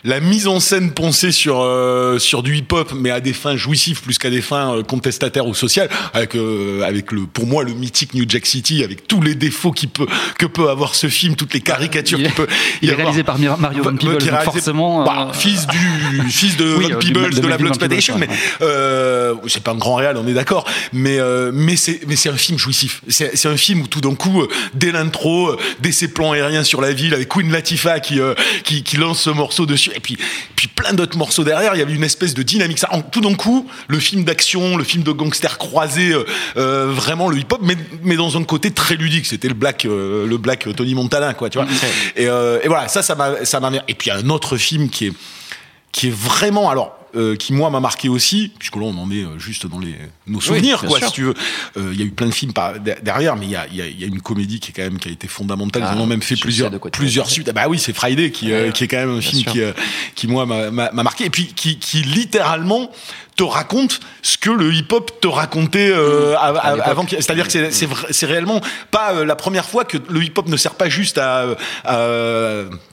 la 0.03 0.19
mise 0.19 0.47
en 0.47 0.59
scène 0.59 0.91
pensée 0.91 1.31
sur 1.31 1.61
euh, 1.61 2.19
sur 2.19 2.43
du 2.43 2.55
hip-hop, 2.57 2.93
mais 2.95 3.11
à 3.11 3.19
des 3.19 3.33
fins 3.33 3.55
jouissives 3.55 4.01
plus 4.01 4.17
qu'à 4.17 4.29
des 4.29 4.41
fins 4.41 4.75
euh, 4.75 4.83
contestataires 4.83 5.47
ou 5.47 5.53
sociales, 5.53 5.89
avec 6.13 6.35
euh, 6.35 6.83
avec 6.83 7.11
le 7.11 7.21
pour 7.21 7.45
moi 7.47 7.63
le 7.63 7.73
mythique 7.73 8.13
New 8.13 8.25
Jack 8.27 8.45
City, 8.45 8.83
avec 8.83 9.07
tous 9.07 9.21
les 9.21 9.35
défauts 9.35 9.71
qui 9.71 9.87
peut 9.87 10.07
que 10.37 10.45
peut 10.45 10.69
avoir 10.69 10.95
ce 10.95 11.07
film, 11.07 11.35
toutes 11.35 11.53
les 11.53 11.61
caricatures 11.61 12.17
qu'il 12.19 12.31
peut. 12.31 12.47
Il 12.81 12.89
est 12.89 12.93
avoir. 12.93 13.07
réalisé 13.07 13.23
par 13.23 13.37
Mario 13.39 13.83
Van 13.83 13.95
Peebles, 13.95 14.17
qui 14.17 14.27
est 14.27 14.31
donc 14.31 14.39
réalisé- 14.39 14.43
forcément. 14.45 15.03
bah, 15.05 15.31
fils 15.33 15.67
du 15.67 15.77
fils 16.29 16.57
de 16.57 16.73
Oui, 16.77 16.85
Von 16.85 16.91
euh, 16.95 16.99
Peebles 16.99 17.29
de 17.35 17.41
de, 17.41 17.47
la 17.47 17.57
Melvin 17.57 17.57
Blood 17.57 17.67
Exploitation, 17.93 18.13
Van 18.15 18.19
mais 18.19 18.27
euh, 18.61 19.35
c'est 19.47 19.63
pas 19.63 19.71
un 19.71 19.77
grand 19.77 19.95
réal, 19.95 20.17
on 20.17 20.27
est 20.27 20.33
d'accord, 20.33 20.65
mais 20.93 21.19
euh, 21.19 21.51
mais 21.53 21.75
c'est 21.75 22.01
mais 22.07 22.15
c'est 22.15 22.29
un 22.29 22.37
film 22.37 22.57
jouissif. 22.57 23.01
C'est 23.07 23.35
c'est 23.35 23.47
un 23.49 23.57
film 23.57 23.81
où 23.81 23.87
tout 23.87 24.01
d'un 24.01 24.15
coup, 24.15 24.43
dès 24.73 24.91
l'intro, 24.91 25.55
dès 25.81 25.91
ces 25.91 26.07
plans 26.07 26.31
aériens 26.31 26.63
sur 26.63 26.81
la 26.81 26.93
ville 26.93 27.13
avec 27.13 27.27
Queen 27.29 27.51
Latifah 27.51 27.99
qui 27.99 28.19
euh, 28.19 28.33
qui, 28.63 28.83
qui 28.83 28.97
lance 28.97 29.21
ce 29.21 29.29
morceau 29.29 29.65
dessus, 29.65 29.88
et 29.95 29.99
puis 29.99 30.17
puis 30.55 30.67
plein 30.67 30.93
d'autres 30.93 31.17
morceaux 31.17 31.43
derrière, 31.43 31.73
il 31.75 31.79
y 31.79 31.81
avait 31.81 31.93
une 31.93 32.03
espèce 32.03 32.33
de 32.33 32.43
dynamique. 32.43 32.79
Ça, 32.79 32.89
en- 32.91 33.01
tout 33.01 33.21
d'un 33.21 33.33
coup, 33.35 33.67
le 33.87 33.99
film 33.99 34.23
d'action, 34.23 34.77
le 34.77 34.83
film 34.83 35.03
de 35.03 35.11
gangster 35.11 35.57
croisé, 35.57 36.11
euh, 36.11 36.23
euh, 36.57 36.87
vraiment 36.91 37.29
le 37.29 37.37
hip-hop, 37.37 37.59
mais 37.63 37.75
mais 38.03 38.15
dans 38.15 38.37
un 38.37 38.43
côté 38.43 38.71
très 38.71 38.95
ludique. 38.95 39.25
C'était 39.25 39.47
le 39.47 39.53
black 39.53 39.85
euh, 39.85 40.25
le 40.27 40.37
black 40.37 40.67
Tony 40.75 40.95
Montana, 40.95 41.33
quoi, 41.33 41.49
tu 41.49 41.57
vois. 41.57 41.67
Et, 42.15 42.27
euh, 42.27 42.59
et 42.63 42.67
voilà, 42.67 42.87
ça 42.87 43.01
ça 43.01 43.15
m'a 43.15 43.45
ça 43.45 43.59
m'a 43.59 43.71
et 43.87 43.93
puis 43.93 44.09
il 44.09 44.09
y 44.09 44.11
a 44.11 44.17
un 44.17 44.29
autre 44.29 44.57
film 44.57 44.89
qui 44.89 45.07
est 45.07 45.13
qui 45.91 46.07
est 46.07 46.15
vraiment 46.15 46.69
alors 46.69 46.98
euh, 47.15 47.35
qui 47.35 47.53
moi 47.53 47.69
m'a 47.69 47.79
marqué 47.79 48.09
aussi 48.09 48.51
puisque 48.59 48.75
là 48.75 48.83
on 48.83 48.97
en 48.97 49.09
est 49.11 49.23
euh, 49.23 49.39
juste 49.39 49.65
dans 49.67 49.79
les 49.79 49.95
nos 50.27 50.39
souvenirs 50.41 50.81
quoi 50.81 50.99
sûr. 50.99 51.07
si 51.07 51.13
tu 51.13 51.23
veux. 51.23 51.33
Euh, 51.77 51.89
il 51.93 51.99
y 51.99 52.03
a 52.03 52.05
eu 52.05 52.11
plein 52.11 52.27
de 52.27 52.33
films 52.33 52.53
par, 52.53 52.79
de- 52.79 52.95
derrière 53.01 53.35
mais 53.35 53.45
il 53.47 53.51
y 53.51 53.55
a, 53.55 53.67
y, 53.67 53.81
a, 53.81 53.87
y 53.87 54.03
a 54.03 54.07
une 54.07 54.21
comédie 54.21 54.59
qui 54.59 54.69
est 54.69 54.73
quand 54.73 54.83
même 54.83 54.99
qui 54.99 55.09
a 55.09 55.11
été 55.11 55.27
fondamentale. 55.27 55.83
Ah, 55.85 55.93
ils 55.95 55.99
en 55.99 56.03
ont 56.03 56.07
même 56.07 56.21
fait 56.21 56.35
plusieurs 56.35 56.71
plusieurs 56.91 57.29
suites. 57.29 57.49
Ah 57.49 57.53
bah 57.53 57.67
oui 57.67 57.79
c'est 57.79 57.93
Friday 57.93 58.31
qui, 58.31 58.51
euh, 58.51 58.71
qui 58.71 58.83
est 58.83 58.87
quand 58.87 58.97
même 58.97 59.17
un 59.17 59.21
film 59.21 59.41
sûr. 59.43 59.51
qui 59.51 59.61
euh, 59.61 59.71
qui 60.15 60.27
moi 60.27 60.45
m'a 60.45 60.69
marqué. 60.91 61.25
Et 61.25 61.29
puis 61.29 61.47
qui, 61.47 61.77
qui 61.79 62.01
littéralement 62.03 62.91
te 63.39 63.43
raconte 63.45 64.01
ce 64.21 64.37
que 64.37 64.49
le 64.49 64.73
hip-hop 64.73 65.21
te 65.21 65.27
racontait 65.29 65.89
euh, 65.93 66.35
av- 66.37 66.59
à 66.61 66.71
l'époque. 66.75 66.87
avant 66.89 67.05
qu'il- 67.05 67.23
c'est-à-dire 67.23 67.45
que 67.45 67.51
c'est- 67.53 67.71
c'est 67.71 67.85
vrai- 67.85 68.07
c'est 68.11 68.25
réellement 68.25 68.59
pas 68.91 69.13
euh, 69.13 69.23
la 69.23 69.37
première 69.37 69.63
fois 69.65 69.85
que 69.85 69.97
le 70.09 70.21
hip-hop 70.21 70.49
ne 70.49 70.57
sert 70.57 70.75
pas 70.75 70.89
juste 70.89 71.17
à, 71.17 71.45
à, 71.85 71.95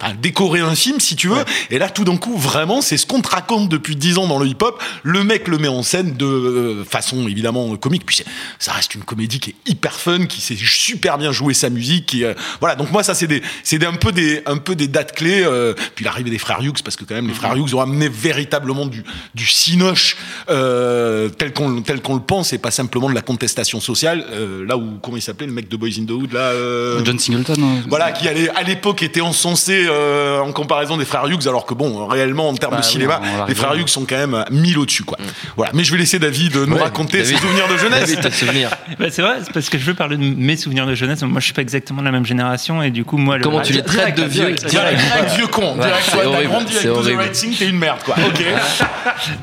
à 0.01 0.13
décorer 0.23 0.61
un 0.61 0.77
film, 0.77 1.01
si 1.01 1.17
tu 1.17 1.27
veux. 1.27 1.45
Et 1.71 1.79
là, 1.79 1.91
tout 1.91 2.05
d'un 2.05 2.17
coup, 2.17 2.37
vraiment, 2.37 2.81
c'est 2.81 2.97
ce 2.97 3.07
qu'on 3.07 3.21
te 3.23 3.29
raconte 3.29 3.69
depuis 3.69 3.97
10 3.97 4.19
ans 4.19 4.29
dans 4.29 4.39
le 4.39 4.47
hip-hop. 4.47 4.81
Le 5.03 5.25
mec 5.25 5.49
le 5.49 5.59
met 5.59 5.67
en 5.67 5.83
scène 5.83 6.15
de 6.17 6.25
euh, 6.27 6.85
façon 6.85 7.27
évidemment 7.27 7.75
comique. 7.77 8.07
Puis 8.07 8.17
c'est- 8.17 8.27
ça 8.61 8.71
reste 8.73 8.95
une 8.95 9.03
comédie 9.03 9.41
qui 9.41 9.51
est 9.51 9.71
hyper 9.71 9.95
fun, 9.99 10.27
qui 10.27 10.41
sait 10.41 10.57
super 10.57 11.19
bien 11.19 11.33
jouer 11.33 11.55
sa 11.55 11.71
musique. 11.71 12.15
Euh, 12.21 12.35
voilà. 12.61 12.77
Donc 12.77 12.93
moi, 12.93 13.03
ça 13.03 13.15
c'est 13.15 13.27
des, 13.27 13.43
c'est 13.65 13.79
des- 13.79 13.87
un 13.87 13.95
peu 13.95 14.13
des, 14.13 14.43
un 14.47 14.59
peu 14.59 14.77
des 14.77 14.87
dates 14.87 15.13
clés. 15.13 15.43
euh, 15.45 15.75
puis 15.97 16.05
l'arrivée 16.05 16.31
des 16.31 16.39
frères 16.39 16.61
Hughes, 16.63 16.83
parce 16.85 16.95
que 16.95 17.05
quand 17.05 17.15
même 17.17 17.27
les 17.27 17.35
frères 17.35 17.57
Hughes 17.57 17.75
ont 17.75 17.81
amené 17.81 18.09
véritablement 18.09 18.87
du, 18.87 19.03
du 19.35 19.47
cinoche 19.47 20.17
euh, 20.51 21.29
tel 21.29 21.53
qu'on, 21.53 21.83
tel 21.83 22.01
qu'on 22.01 22.15
le 22.15 22.21
pense, 22.21 22.53
et 22.53 22.59
pas 22.59 22.71
simplement 22.71 23.09
de 23.09 23.15
la 23.15 23.21
contestation 23.23 23.81
sociale. 23.81 24.25
euh, 24.33 24.65
là 24.67 24.77
où 24.77 24.99
comment 25.03 25.17
il 25.17 25.23
s'appelait 25.23 25.47
le 25.47 25.53
mec 25.53 25.69
de 25.69 25.77
Boys 25.77 25.89
in 26.01 26.05
the 26.05 26.11
Hood 26.11 26.33
là. 26.33 26.41
euh, 26.41 27.01
John 27.05 27.19
Singleton. 27.19 27.55
euh, 27.59 27.81
voilà, 27.89 28.13
qui 28.13 28.29
allait, 28.29 28.49
à 28.51 28.63
l'époque 28.63 29.03
était 29.03 29.21
encensé 29.21 29.87
euh, 29.89 30.41
en 30.41 30.53
comparaison 30.53 30.97
des 30.97 31.05
frères 31.05 31.27
Hughes, 31.27 31.47
alors 31.49 31.67
que 31.67 31.75
bon, 31.75 32.07
réellement 32.07 32.49
en 32.49 32.55
termes 32.55 32.73
Bah 32.75 32.81
de 32.81 32.85
oui, 32.87 32.91
cinéma, 32.93 33.21
va 33.39 33.47
les 33.49 33.55
frères 33.55 33.75
Hughes 33.75 33.89
sont 33.89 34.05
quand 34.05 34.17
même 34.17 34.45
mille 34.51 34.79
au-dessus, 34.79 35.05
quoi. 35.05 35.19
Voilà. 35.57 35.73
Mais 35.75 35.85
je 35.85 35.93
vais 35.93 35.99
laisser 35.99 36.19
David 36.19 36.57
nous 36.57 36.75
Ouais, 36.77 36.83
raconter 36.83 37.19
David. 37.19 37.37
ses 37.37 37.43
souvenirs 37.43 37.69
de 37.69 37.77
jeunesse. 37.77 38.17
David, 38.17 38.33
souvenirs. 38.35 38.71
Bah, 38.99 39.07
c'est 39.11 39.23
vrai, 39.23 39.37
c'est 39.45 39.53
parce 39.53 39.69
que 39.69 39.79
je 39.79 39.85
veux 39.85 39.95
parler 39.95 40.17
de 40.17 40.23
mes 40.25 40.57
souvenirs 40.57 40.87
de 40.87 40.95
jeunesse. 40.95 41.21
Moi, 41.23 41.41
je 41.41 41.45
suis 41.47 41.53
pas 41.55 41.63
exactement 41.63 42.01
de 42.01 42.07
la 42.07 42.13
même 42.13 42.25
génération 42.25 42.83
et 42.83 42.91
du 42.91 43.05
coup, 43.05 43.17
moi, 43.19 43.37
le- 43.37 43.43
Comment 43.43 43.61
tu 43.61 43.73
les 43.73 43.83
traites 43.83 44.17
de 44.17 44.25
vieux 44.25 44.53
Direct, 44.53 44.67
direct, 44.67 45.01
vieux 45.37 45.47
con. 45.49 45.75
Direct, 45.75 46.11
t'as 46.11 46.43
grandi 46.45 46.73
c'est 46.73 46.79
avec 46.89 46.93
The 46.93 46.97
horrible. 46.99 47.19
Right 47.21 47.33
Thing, 47.33 47.55
t'es 47.57 47.69
une 47.69 47.79
merde, 47.79 47.99
quoi. 48.05 48.15
Ok. 48.27 48.43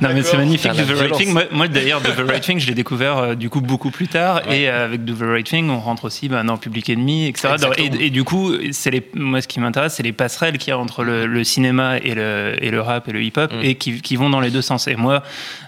Non, 0.01 0.09
mais 0.13 0.23
c'est 0.23 0.37
magnifique, 0.37 0.71
the 0.85 0.89
Right 0.89 0.99
violence. 1.01 1.17
Thing. 1.17 1.31
Moi, 1.33 1.43
moi, 1.51 1.67
d'ailleurs, 1.67 2.01
the 2.01 2.19
Right 2.27 2.41
Thing, 2.41 2.59
je 2.59 2.67
l'ai 2.67 2.73
découvert 2.73 3.17
euh, 3.17 3.35
du 3.35 3.49
coup 3.49 3.61
beaucoup 3.61 3.91
plus 3.91 4.07
tard. 4.07 4.41
Et 4.51 4.69
euh, 4.69 4.85
avec 4.85 5.05
the 5.05 5.11
Right 5.21 5.45
Thing, 5.45 5.69
on 5.69 5.79
rentre 5.79 6.05
aussi 6.05 6.29
bah, 6.29 6.43
dans 6.43 6.57
Public 6.57 6.89
Enemy, 6.89 7.27
etc. 7.27 7.49
Et, 7.77 8.05
et 8.05 8.09
du 8.09 8.23
coup, 8.23 8.51
c'est 8.71 8.91
les, 8.91 9.03
moi, 9.13 9.41
ce 9.41 9.47
qui 9.47 9.59
m'intéresse, 9.59 9.93
c'est 9.95 10.03
les 10.03 10.13
passerelles 10.13 10.57
qu'il 10.57 10.69
y 10.69 10.73
a 10.73 10.77
entre 10.77 11.03
le, 11.03 11.25
le 11.25 11.43
cinéma 11.43 11.97
et 11.97 12.13
le, 12.15 12.55
et 12.61 12.69
le 12.71 12.81
rap 12.81 13.07
et 13.07 13.11
le 13.11 13.21
hip-hop 13.23 13.51
Mm. 13.53 13.59
et 13.63 13.75
qui, 13.75 14.01
qui 14.01 14.15
vont 14.15 14.29
dans 14.29 14.39
les 14.39 14.51
deux 14.51 14.61
sens. 14.61 14.87
Et 14.87 14.95
moi, 14.95 15.21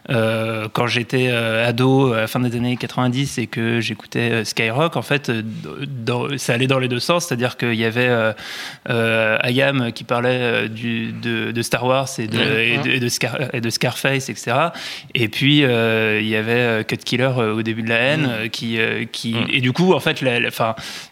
euh, 0.09 0.67
quand 0.71 0.87
j'étais 0.87 1.29
ado 1.31 2.13
à 2.13 2.21
la 2.21 2.27
fin 2.27 2.39
des 2.39 2.55
années 2.55 2.77
90 2.77 3.37
et 3.37 3.47
que 3.47 3.79
j'écoutais 3.81 4.45
Skyrock, 4.45 4.95
en 4.97 5.01
fait, 5.01 5.31
dans- 5.87 6.37
ça 6.37 6.53
allait 6.53 6.67
dans 6.67 6.79
les 6.79 6.87
deux 6.87 6.99
sens. 6.99 7.25
C'est-à-dire 7.27 7.57
qu'il 7.57 7.73
y 7.75 7.85
avait 7.85 8.09
Ayam 8.87 9.91
qui 9.93 10.03
parlait 10.03 10.69
du, 10.69 11.11
de, 11.11 11.51
de 11.51 11.61
Star 11.61 11.85
Wars 11.85 12.07
et 12.17 12.27
de, 12.27 12.39
et 12.39 12.77
de, 12.77 12.89
et 12.91 12.99
de 12.99 13.07
Scar- 13.09 13.49
et 13.53 13.61
de 13.61 13.69
Scarface, 13.69 14.29
etc. 14.29 14.57
Et 15.13 15.27
puis 15.27 15.63
euh, 15.63 16.19
il 16.21 16.27
y 16.27 16.35
avait 16.35 16.51
euh, 16.53 16.83
Cut 16.83 16.97
Killer 16.97 17.31
euh, 17.37 17.55
au 17.55 17.61
début 17.63 17.81
de 17.83 17.89
la 17.89 17.95
haine 17.97 18.27
euh, 18.29 18.47
qui, 18.47 18.77
qui 19.11 19.35
et 19.51 19.61
du 19.61 19.71
coup 19.71 19.93
en 19.93 19.99
fait, 19.99 20.21
la, 20.21 20.39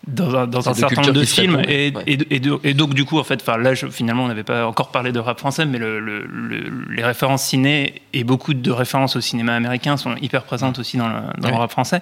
dans 0.07 0.35
un, 0.35 0.47
dans 0.47 0.69
un 0.69 0.73
certain 0.73 1.01
nombre 1.01 1.13
de 1.13 1.23
films 1.25 1.61
et, 1.67 1.91
Ouais. 1.95 2.03
et, 2.07 2.41
et 2.63 2.73
donc 2.73 2.93
du 2.93 3.05
coup 3.05 3.19
en 3.19 3.23
fait, 3.23 3.41
enfin 3.41 3.57
là 3.57 3.73
je- 3.73 3.87
finalement 3.87 4.23
on 4.25 4.27
n'avait 4.27 4.43
pas 4.43 4.65
encore 4.67 4.91
parlé 4.91 5.11
de 5.11 5.19
rap 5.19 5.39
français, 5.39 5.65
mais 5.65 5.77
le, 5.77 5.99
le- 5.99 6.25
le- 6.25 6.71
les 6.95 7.03
références 7.03 7.43
ciné 7.43 8.01
et 8.13 8.23
beaucoup 8.23 8.53
de 8.53 8.71
références 8.71 9.15
au 9.15 9.21
cinéma 9.21 9.55
américain 9.55 9.97
sont 9.97 10.15
hyper 10.21 10.43
présentes 10.43 10.79
aussi 10.79 10.97
dans 10.97 11.07
le, 11.07 11.15
dans 11.39 11.47
le 11.49 11.53
Ouais. 11.53 11.59
rap 11.59 11.71
français. 11.71 12.01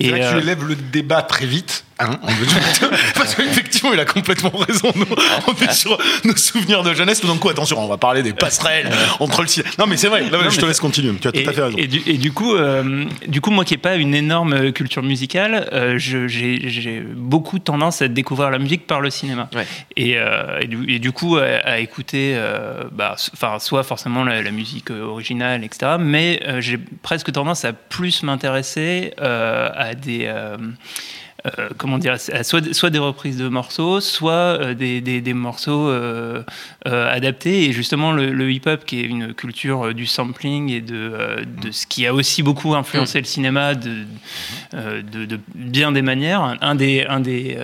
C'est 0.00 0.08
vrai 0.08 0.20
que 0.20 0.28
tu 0.30 0.34
euh, 0.34 0.40
élèves 0.40 0.64
le 0.66 0.74
débat 0.74 1.22
très 1.22 1.46
vite, 1.46 1.84
hein, 1.98 2.18
parce 3.14 3.34
qu'effectivement, 3.34 3.92
il 3.92 4.00
a 4.00 4.04
complètement 4.04 4.50
raison. 4.50 4.90
Nous, 4.94 5.04
on 5.46 5.54
est 5.64 5.72
sur 5.72 5.98
nos 6.24 6.36
souvenirs 6.36 6.82
de 6.82 6.94
jeunesse. 6.94 7.20
D'un 7.24 7.36
coup, 7.36 7.48
attention, 7.50 7.78
on 7.78 7.88
va 7.88 7.98
parler 7.98 8.22
des 8.22 8.32
passerelles 8.32 8.90
entre 9.20 9.42
le 9.42 9.48
cinéma. 9.48 9.70
Non, 9.78 9.86
mais 9.86 9.96
c'est 9.96 10.08
vrai. 10.08 10.22
Là, 10.30 10.38
Non, 10.42 10.50
je 10.50 10.58
te 10.60 10.64
laisse 10.66 10.80
continuer. 10.80 11.14
Tu 11.20 11.28
as 11.28 11.32
tout 11.32 11.40
à 11.46 11.52
fait 11.52 11.62
raison. 11.62 11.76
et 11.78 11.86
du, 11.86 12.02
et 12.06 12.16
du 12.18 12.32
coup, 12.32 12.54
euh, 12.54 13.04
du 13.28 13.40
coup, 13.40 13.50
moi 13.50 13.64
qui 13.64 13.74
n'ai 13.74 13.78
pas 13.78 13.96
une 13.96 14.14
énorme 14.14 14.54
euh, 14.54 14.72
culture 14.72 15.02
musicale, 15.02 15.68
euh, 15.72 15.98
j'ai 15.98 17.02
beaucoup 17.14 17.58
tendance 17.58 18.02
à 18.02 18.08
découvrir 18.08 18.50
la 18.50 18.58
musique 18.58 18.86
par 18.86 19.00
le 19.00 19.10
cinéma. 19.10 19.48
Ouais. 19.54 19.66
Et, 19.96 20.16
euh, 20.16 20.58
et, 20.60 20.66
du, 20.66 20.90
et 20.90 20.98
du 20.98 21.12
coup, 21.12 21.36
à, 21.36 21.44
à 21.64 21.78
écouter, 21.78 22.32
euh, 22.34 22.84
bah, 22.90 23.16
soit 23.58 23.82
forcément 23.82 24.24
la, 24.24 24.42
la 24.42 24.50
musique 24.50 24.90
euh, 24.90 25.04
originale, 25.04 25.64
etc. 25.64 25.92
Mais 26.00 26.40
euh, 26.46 26.60
j'ai 26.60 26.78
presque 27.02 27.30
tendance 27.30 27.64
à 27.64 27.72
plus 27.72 28.22
m'intéresser 28.22 29.12
euh, 29.20 29.68
à 29.82 29.94
des 29.94 30.26
euh, 30.26 30.56
euh, 31.58 31.70
comment 31.76 31.98
dire, 31.98 32.20
soit, 32.20 32.72
soit 32.72 32.90
des 32.90 33.00
reprises 33.00 33.36
de 33.36 33.48
morceaux, 33.48 34.00
soit 34.00 34.32
euh, 34.32 34.74
des, 34.74 35.00
des, 35.00 35.34
morceaux 35.34 35.90
adaptés. 36.84 37.64
Et 37.64 37.72
justement, 37.72 38.12
le, 38.12 38.52
hip-hop, 38.52 38.84
qui 38.84 39.00
est 39.00 39.04
une 39.04 39.34
culture 39.34 39.92
du 39.92 40.06
sampling 40.06 40.70
et 40.70 40.80
de, 40.80 41.44
de 41.60 41.70
ce 41.72 41.86
qui 41.86 42.06
a 42.06 42.14
aussi 42.14 42.42
beaucoup 42.44 42.74
influencé 42.74 43.18
le 43.18 43.24
cinéma 43.24 43.74
de, 43.74 44.04
de, 44.72 45.40
bien 45.54 45.90
des 45.90 46.02
manières. 46.02 46.56
Un 46.60 46.74
des, 46.76 47.04
un 47.08 47.18
des, 47.18 47.58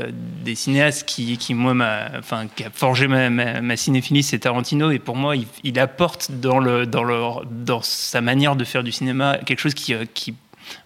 des 0.45 0.55
cinéastes 0.57 1.09
qui, 1.09 1.39
qui 1.39 1.55
moi, 1.55 1.75
m'a, 1.75 2.11
enfin, 2.19 2.47
qui 2.55 2.65
a 2.65 2.71
forgé 2.71 3.07
ma, 3.07 3.31
ma, 3.31 3.77
cinéphilie, 3.77 4.25
c'est 4.25 4.41
Tarantino. 4.41 4.91
Et 4.91 4.99
pour 4.99 5.15
moi, 5.15 5.35
il, 5.63 5.79
apporte 5.79 6.33
dans, 6.33 6.59
le, 6.59 6.85
dans, 6.85 7.05
le, 7.05 7.21
dans 7.49 7.83
sa 7.83 8.21
manière 8.21 8.57
de 8.57 8.65
faire 8.65 8.83
du 8.83 8.91
cinéma 8.91 9.39
quelque 9.45 9.61
chose 9.61 9.75
qui, 9.75 9.95
qui 10.15 10.35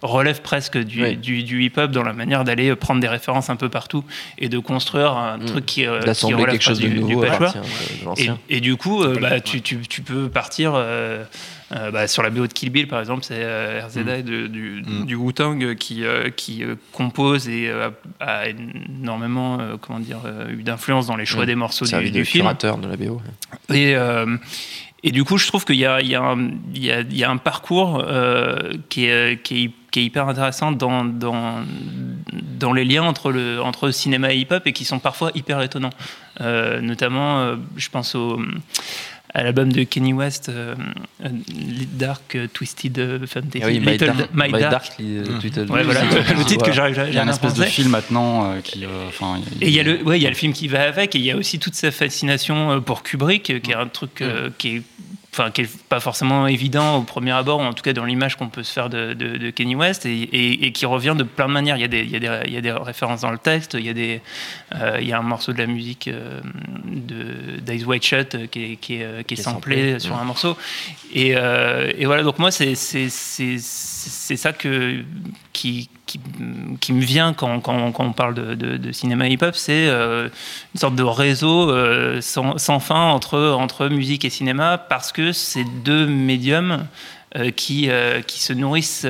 relève 0.01 0.41
presque 0.41 0.77
du, 0.77 1.03
Oui. 1.03 1.17
du, 1.17 1.43
du 1.43 1.63
hip-hop 1.63 1.91
dans 1.91 2.03
la 2.03 2.13
manière 2.13 2.43
d'aller 2.43 2.75
prendre 2.75 2.99
des 3.01 3.07
références 3.07 3.49
un 3.49 3.55
peu 3.55 3.69
partout 3.69 4.03
et 4.37 4.49
de 4.49 4.59
construire 4.59 5.11
un 5.13 5.37
Mm. 5.37 5.45
truc 5.45 5.65
qui, 5.65 5.85
euh, 5.85 5.99
qui 5.99 6.05
D'assembler 6.05 6.35
relève 6.35 6.51
quelque 6.51 6.61
chose 6.61 6.79
de 6.79 6.87
du, 6.87 6.93
du 6.95 6.99
nouveau 6.99 7.23
à 7.23 7.27
patchwork. 7.27 7.53
partir 8.05 8.33
de 8.37 8.51
Et, 8.51 8.57
et 8.57 8.61
du 8.61 8.75
coup, 8.77 9.03
euh, 9.03 9.17
bah, 9.19 9.39
tu, 9.41 9.61
tu, 9.61 9.77
tu 9.87 10.01
peux 10.01 10.29
partir 10.29 10.73
euh, 10.75 11.23
euh, 11.75 11.89
bah, 11.91 12.07
sur 12.07 12.21
la 12.21 12.29
BO 12.29 12.45
de 12.45 12.53
Kill 12.53 12.69
Bill, 12.69 12.87
par 12.87 12.99
exemple, 12.99 13.23
c'est 13.23 13.33
euh, 13.39 13.81
RZA 13.85 14.21
de- 14.21 14.47
du, 14.47 14.83
Mm. 14.85 15.05
du 15.05 15.15
Wu-Tang 15.15 15.75
qui, 15.75 16.03
euh, 16.05 16.29
qui 16.29 16.63
euh, 16.63 16.75
compose 16.91 17.47
et 17.49 17.67
euh, 17.67 17.89
a 18.19 18.43
énormément 18.49 19.59
euh, 19.59 19.75
comment 19.81 19.99
dire, 19.99 20.19
euh, 20.25 20.49
eu 20.51 20.63
d'influence 20.63 21.07
dans 21.07 21.15
les 21.15 21.25
choix 21.25 21.43
Mm. 21.43 21.47
des 21.47 21.55
morceaux 21.55 21.85
du, 21.85 21.91
de 21.95 22.09
du 22.09 22.25
film. 22.25 22.43
curateur 22.43 22.77
de 22.77 22.87
la 22.87 22.95
BO. 22.97 23.21
Et, 23.73 23.95
euh, 23.95 24.37
et 25.05 25.11
du 25.11 25.25
coup, 25.25 25.37
je 25.37 25.47
trouve 25.47 25.65
qu'il 25.65 25.75
y 25.75 25.85
a, 25.85 25.99
un- 25.99 27.37
parcours 27.37 28.01
euh, 28.07 28.71
qui, 28.87 29.05
est, 29.05 29.37
hyper 29.95 30.29
intéressant 30.29 30.71
dans, 30.71 31.03
les 32.73 32.85
liens 32.85 33.03
entre 33.03 33.91
cinéma 33.91 34.33
et 34.33 34.37
hip-hop 34.37 34.65
et 34.65 34.71
qui 34.71 34.85
sont 34.85 34.99
parfois 34.99 35.31
hyper 35.35 35.61
étonnants. 35.61 35.89
Euh, 36.39 36.79
notamment, 36.79 37.39
euh, 37.39 37.55
je 37.75 37.89
pense 37.89 38.15
au 38.15 38.39
à 39.35 39.43
l'album 39.43 39.71
de 39.73 39.83
Kenny 39.83 40.13
West, 40.13 40.49
euh, 40.49 40.75
euh, 41.25 41.29
Dark 41.93 42.35
euh, 42.35 42.47
Twisted 42.53 42.99
euh, 42.99 43.25
Fantasy. 43.25 43.61
Ah 43.63 43.67
oui, 43.67 43.79
My 43.79 43.93
Little- 43.93 44.05
Dark, 44.07 44.29
My 44.33 44.51
Dark. 44.51 44.61
Dark, 44.71 44.91
euh, 45.01 45.39
Twitter- 45.39 45.61
Ouais, 45.61 45.83
voilà, 45.83 46.01
le 46.03 46.45
titre 46.45 46.65
que 46.65 46.71
j'arrive 46.71 47.03
Il 47.07 47.15
y 47.15 47.17
a 47.17 47.23
une 47.23 47.29
espèce 47.29 47.55
de 47.55 47.63
film 47.63 47.89
maintenant 47.89 48.51
euh, 48.51 48.59
qui. 48.61 48.85
euh, 48.85 49.07
Enfin, 49.07 49.39
Et 49.61 49.67
il 49.69 49.73
y 49.73 49.79
a 49.79 49.83
le, 49.83 50.03
ouais, 50.03 50.19
il 50.19 50.23
y 50.23 50.27
a 50.27 50.29
le 50.29 50.35
film 50.35 50.53
qui 50.53 50.67
va 50.67 50.83
avec, 50.83 51.15
et 51.15 51.19
il 51.19 51.25
y 51.25 51.31
a 51.31 51.37
aussi 51.37 51.57
toute 51.59 51.73
sa 51.75 51.89
fascination 51.91 52.79
pour 52.81 53.01
Kubrick, 53.03 53.43
qui 53.61 53.71
est 53.71 53.75
un 53.75 53.87
truc 53.87 54.21
euh, 54.21 54.49
qui 54.57 54.77
est, 54.77 54.81
enfin, 55.33 55.51
qui 55.51 55.61
est 55.61 55.83
pas 55.89 55.99
forcément 55.99 56.45
évident 56.47 56.97
au 56.97 57.01
premier 57.01 57.31
abord, 57.31 57.59
ou 57.59 57.63
en 57.63 57.73
tout 57.73 57.81
cas 57.83 57.91
dans 57.93 58.05
l'image 58.05 58.35
qu'on 58.37 58.49
peut 58.49 58.63
se 58.63 58.71
faire 58.71 58.89
de, 58.89 59.13
de- 59.13 59.37
de 59.37 59.49
Kenny 59.49 59.75
West, 59.75 60.05
et, 60.05 60.13
et- 60.21 60.65
et 60.67 60.71
qui 60.71 60.85
revient 60.85 61.15
de 61.17 61.23
plein 61.23 61.47
de 61.47 61.53
manières. 61.53 61.75
Il 61.77 61.81
y 61.81 61.85
a 61.85 61.87
des, 61.87 62.01
il 62.03 62.11
y 62.11 62.15
a 62.15 62.19
des, 62.19 62.39
il 62.47 62.53
y 62.53 62.57
a 62.57 62.61
des 62.61 62.71
références 62.71 63.21
dans 63.21 63.31
le 63.31 63.37
texte, 63.39 63.73
il 63.79 63.85
y 63.85 63.89
a 63.89 63.93
des, 63.93 64.21
euh, 64.75 64.97
il 65.01 65.07
y 65.07 65.11
a 65.13 65.17
un 65.19 65.23
morceau 65.23 65.51
de 65.53 65.57
la 65.57 65.65
musique 65.67 66.07
euh, 66.07 66.39
d'Eyes 66.85 67.83
White 67.85 68.05
Shut 68.05 68.35
euh, 68.35 68.47
qui 68.47 68.63
est, 68.73 68.75
qui 68.77 68.95
est, 68.95 69.03
euh, 69.03 69.23
qui 69.23 69.33
est 69.33 69.37
samplé 69.37 69.75
samplé, 69.75 69.99
sur 69.99 70.15
un 70.17 70.23
morceau. 70.23 70.55
Et, 71.13 71.33
euh, 71.35 71.91
et 71.97 72.05
voilà, 72.05 72.23
donc 72.23 72.39
moi, 72.39 72.51
c'est 72.51 72.75
ça 72.75 74.53
que, 74.53 75.03
qui, 75.51 75.89
qui, 76.13 76.19
qui 76.79 76.93
me 76.93 77.01
vient 77.01 77.33
quand, 77.33 77.59
quand, 77.59 77.91
quand 77.91 78.03
on 78.05 78.13
parle 78.13 78.35
de, 78.35 78.53
de- 78.55 78.77
de 78.77 78.91
cinéma 78.91 79.27
hip-hop, 79.27 79.55
c'est 79.55 79.87
euh, 79.87 80.29
une 80.75 80.79
sorte 80.79 80.95
de 80.95 81.03
réseau 81.03 81.69
euh, 81.71 82.21
sans, 82.21 82.57
sans 82.57 82.79
fin 82.79 83.09
entre, 83.09 83.39
entre 83.39 83.87
musique 83.89 84.25
et 84.25 84.29
cinéma, 84.29 84.77
parce 84.77 85.11
que 85.11 85.31
c'est 85.31 85.65
deux 85.83 86.05
médiums 86.05 86.85
euh, 87.35 87.49
qui, 87.49 87.89
qui 88.27 88.43
se 88.43 88.53
nourrissent 88.53 89.07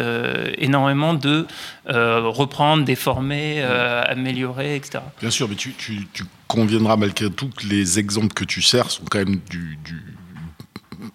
énormément 0.58 1.14
de 1.14 1.46
reprendre, 1.88 2.86
déformer, 2.86 3.62
améliorer, 3.62 4.76
etc. 4.78 5.00
Bien 5.20 5.30
sûr, 5.30 5.50
mais 5.50 5.56
tu, 5.56 5.74
tu, 5.74 6.08
tu 6.14 6.24
conviendras 6.48 6.96
malgré 6.96 7.30
tout 7.30 7.50
que 7.50 7.66
les 7.68 8.00
exemples 8.00 8.34
que 8.34 8.46
tu 8.46 8.62
sers 8.62 8.90
sont 8.92 9.04
quand 9.10 9.20
même 9.20 9.40
du, 9.50 9.78
du, 9.84 10.02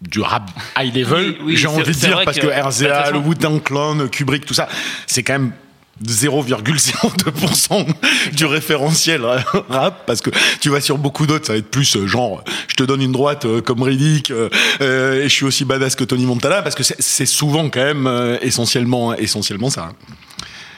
du 0.02 0.20
rap 0.20 0.50
high 0.78 0.94
level, 0.94 1.28
Oui, 1.30 1.36
oui, 1.44 1.56
j'ai 1.56 1.66
envie 1.66 1.82
de 1.84 1.90
dire, 1.92 2.20
parce 2.24 2.38
que- 2.38 2.46
bah, 2.46 2.68
RZA, 2.68 3.04
façon- 3.04 3.12
le 3.14 3.18
Wu-Tang 3.20 3.62
Clan, 3.62 4.06
Kubrick, 4.08 4.44
tout 4.44 4.54
ça, 4.54 4.68
c'est 5.06 5.22
quand 5.22 5.32
même 5.34 5.52
0,02% 6.06 7.86
du 8.32 8.44
référentiel 8.46 9.22
rap 9.68 10.04
parce 10.06 10.20
que 10.20 10.30
tu 10.60 10.70
vas 10.70 10.80
sur 10.80 10.98
beaucoup 10.98 11.26
d'autres 11.26 11.46
ça 11.46 11.52
va 11.54 11.58
être 11.58 11.70
plus 11.70 11.96
euh, 11.96 12.06
genre 12.06 12.42
je 12.68 12.74
te 12.76 12.82
donne 12.84 13.02
une 13.02 13.12
droite 13.12 13.44
euh, 13.44 13.60
comme 13.60 13.82
Riddick 13.82 14.30
euh, 14.30 14.48
euh, 14.80 15.20
et 15.20 15.28
je 15.28 15.34
suis 15.34 15.44
aussi 15.44 15.64
badass 15.64 15.94
que 15.96 16.04
Tony 16.04 16.24
Montana 16.26 16.62
parce 16.62 16.74
que 16.74 16.82
c'est- 16.82 17.26
souvent 17.26 17.68
quand 17.68 17.82
même 17.84 18.38
essentiellement 18.42 19.14
essentiellement 19.14 19.70
ça 19.70 19.90
hein. 19.90 19.92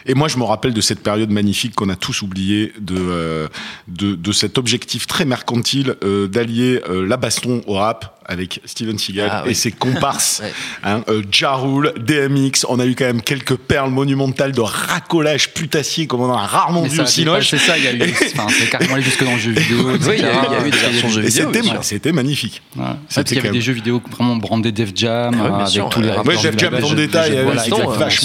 Et 0.06 0.14
moi, 0.14 0.28
je 0.28 0.36
me 0.38 0.44
rappelle 0.44 0.72
de 0.74 0.80
cette 0.80 1.02
période 1.02 1.30
magnifique 1.30 1.74
qu'on 1.74 1.88
a 1.88 1.96
tous 1.96 2.22
oublié 2.22 2.72
de, 2.80 2.94
euh, 2.98 3.48
de, 3.88 4.14
de 4.14 4.32
cet 4.32 4.58
objectif 4.58 5.06
très 5.06 5.24
mercantile 5.24 5.96
euh, 6.04 6.26
d'allier 6.26 6.80
euh, 6.88 7.06
la 7.06 7.16
baston 7.16 7.62
au 7.66 7.74
rap 7.74 8.16
avec 8.26 8.60
Steven 8.64 8.96
Seagal 8.96 9.28
Ah, 9.32 9.42
et 9.44 9.48
oui. 9.48 9.54
ses 9.56 9.72
comparses. 9.72 10.40
Ouais. 10.44 10.52
hein, 10.84 11.02
euh, 11.08 11.22
Ja 11.32 11.54
Rule, 11.54 11.92
DMX, 11.98 12.64
on 12.68 12.78
a 12.78 12.86
eu 12.86 12.94
quand 12.94 13.04
même 13.04 13.20
quelques 13.22 13.56
perles 13.56 13.90
monumentales 13.90 14.52
de 14.52 14.60
racolage 14.60 15.52
putassier 15.52 16.06
comme 16.06 16.20
on 16.20 16.30
en 16.30 16.36
a 16.36 16.46
rarement 16.46 16.82
Mais 16.82 16.88
vu 16.88 16.96
ça 16.96 17.02
au 17.02 17.06
Cinoche. 17.06 17.50
dépassé 17.50 17.66
ça, 17.66 17.76
il 17.76 17.84
y 17.84 17.88
a 17.88 17.92
eu, 18.06 18.14
enfin, 18.36 18.46
c'est 18.50 18.70
carrément 18.70 18.94
allé 18.94 19.02
jusque 19.02 19.24
dans 19.24 19.32
le 19.32 19.38
jeu 19.38 19.50
vidéo. 19.52 19.90
Oui, 19.90 19.98
il 20.16 20.20
y 20.20 20.24
a 20.24 20.32
eu- 20.32 20.36
il 20.64 20.70
des 20.70 20.76
versions 20.76 21.08
jeux 21.08 21.22
vidéo. 21.22 21.78
c'était, 21.82 22.12
magnifique. 22.12 22.62
Ouais. 22.76 22.84
C'était 23.08 23.34
y 23.34 23.38
avait 23.38 23.48
même- 23.48 23.54
des 23.56 23.60
jeux 23.60 23.72
vidéo 23.72 24.00
vraiment 24.12 24.36
brandés 24.36 24.70
Def 24.72 24.90
Jam, 24.94 25.34
Ah 25.38 25.42
ouais, 25.58 25.62
euh, 25.62 25.66
sûr, 25.66 25.82
avec 25.82 25.94
tous 25.94 26.00
les 26.00 26.10
rappeurs 26.10 26.26
Ouais, 26.26 26.34
Def 26.34 26.58
Jam 26.58 26.74
il 26.74 26.80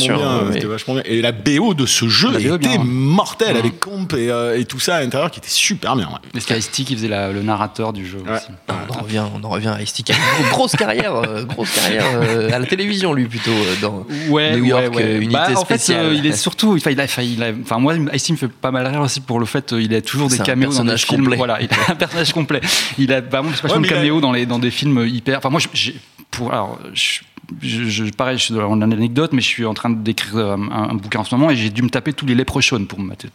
sûr, 0.06 0.18
bien, 0.18 0.38
ouais. 0.44 0.54
c'était 0.54 0.66
vachement 0.68 0.94
bien. 0.94 1.04
Et 1.06 1.22
la 1.22 1.32
BO 1.32 1.65
de 1.74 1.86
ce 1.86 2.08
jeu 2.08 2.32
La 2.32 2.40
BO 2.40 2.56
était 2.56 2.70
bien. 2.70 2.84
mortelle 2.84 3.54
Ouais. 3.54 3.60
avec 3.60 3.80
comp 3.80 4.14
et, 4.14 4.30
euh, 4.30 4.58
et 4.60 4.66
tout 4.66 4.80
ça 4.80 4.98
à 4.98 5.02
l'intérieur 5.02 5.32
qui 5.32 5.40
était 5.40 5.50
super 5.50 5.96
bien. 5.96 6.06
ouais. 6.08 6.20
Mais 6.34 6.40
c'était 6.40 6.58
Ice-T 6.60 6.84
qui 6.84 6.96
faisait 6.96 7.08
la- 7.08 7.32
le 7.32 7.42
narrateur 7.42 7.94
du 7.94 8.06
jeu 8.06 8.20
Ouais. 8.20 8.36
aussi. 8.36 8.46
Ah, 8.68 8.74
on 8.90 8.94
en 9.00 9.02
revient, 9.02 9.24
on 9.34 9.44
en 9.44 9.50
revient 9.50 9.68
à 9.70 9.82
Ice-T 9.82 10.04
qui 10.04 10.12
a 10.12 10.16
une 10.16 10.50
grosse 10.50 10.76
carrière, 10.76 11.16
euh, 11.16 11.44
grosse 11.44 11.72
carrière 11.72 12.06
euh, 12.14 12.52
à 12.52 12.60
la 12.60 12.66
télévision 12.66 13.14
lui 13.14 13.26
plutôt 13.26 13.52
dans 13.82 14.06
Ouais, 14.30 14.56
New 14.58 14.66
York, 14.66 14.94
ouais, 14.96 15.04
ouais. 15.04 15.16
unité 15.18 15.34
Bah, 15.34 15.48
en 15.56 15.66
fait, 15.66 15.78
spéciale. 15.78 16.06
euh, 16.08 16.14
il 16.14 16.26
est 16.26 16.36
surtout, 16.36 16.76
enfin, 16.76 16.92
il 16.92 17.00
a, 17.02 17.04
enfin, 17.06 17.22
il 17.24 17.42
a- 17.44 17.52
enfin, 17.62 17.80
moi, 17.80 17.96
Ice-T 18.14 18.34
me 18.34 18.38
fait 18.38 18.48
pas 18.48 18.72
mal 18.72 18.86
rire 18.88 19.02
aussi 19.02 19.22
pour 19.22 19.40
le 19.40 19.46
fait, 19.46 19.74
il 19.78 19.94
a 19.96 20.02
toujours 20.02 20.30
des 20.30 20.38
caméos 20.38 20.72
dans 20.74 20.84
des 20.86 20.98
films. 20.98 21.22
complet. 21.24 21.38
Voilà, 21.38 21.62
il 21.62 21.66
est 21.66 21.92
un 21.92 21.96
personnage 21.96 22.34
complet. 22.34 22.62
Il 22.98 23.12
a, 23.14 23.22
bah, 23.22 23.42
je 23.50 23.56
sais 23.56 23.62
pas, 23.68 23.74
Ouais, 23.76 23.80
de 23.82 23.86
a- 23.86 23.90
caméos 23.90 24.22
dans 24.22 24.32
les, 24.32 24.46
dans 24.46 24.60
des 24.60 24.72
films 24.72 25.06
hyper. 25.08 25.38
Enfin, 25.40 25.50
moi, 25.50 25.60
je- 25.60 25.68
j'ai, 25.74 25.96
pour, 26.32 26.52
alors, 26.52 26.80
je, 26.94 27.20
je, 27.62 27.84
je- 27.86 28.04
pareil, 28.12 28.38
je 28.38 28.44
suis 28.44 28.54
dans 28.54 28.76
l'anecdote, 28.76 29.32
mais 29.34 29.42
je 29.42 29.48
suis 29.48 29.66
en 29.66 29.74
train 29.74 29.90
d'écrire 29.90 30.38
euh, 30.38 30.56
un, 30.56 30.90
un 30.92 30.94
bouquin 30.96 31.20
en 31.20 31.24
ce 31.24 31.34
moment 31.36 31.50
et 31.52 31.56
j'ai 31.56 31.70
dû 31.70 31.82
me 31.82 31.90
taper 31.90 32.14
tous 32.14 32.26
les 32.26 32.36
Leprechauns 32.36 32.86
pour 32.86 33.00
me 33.00 33.06
mater. 33.08 33.30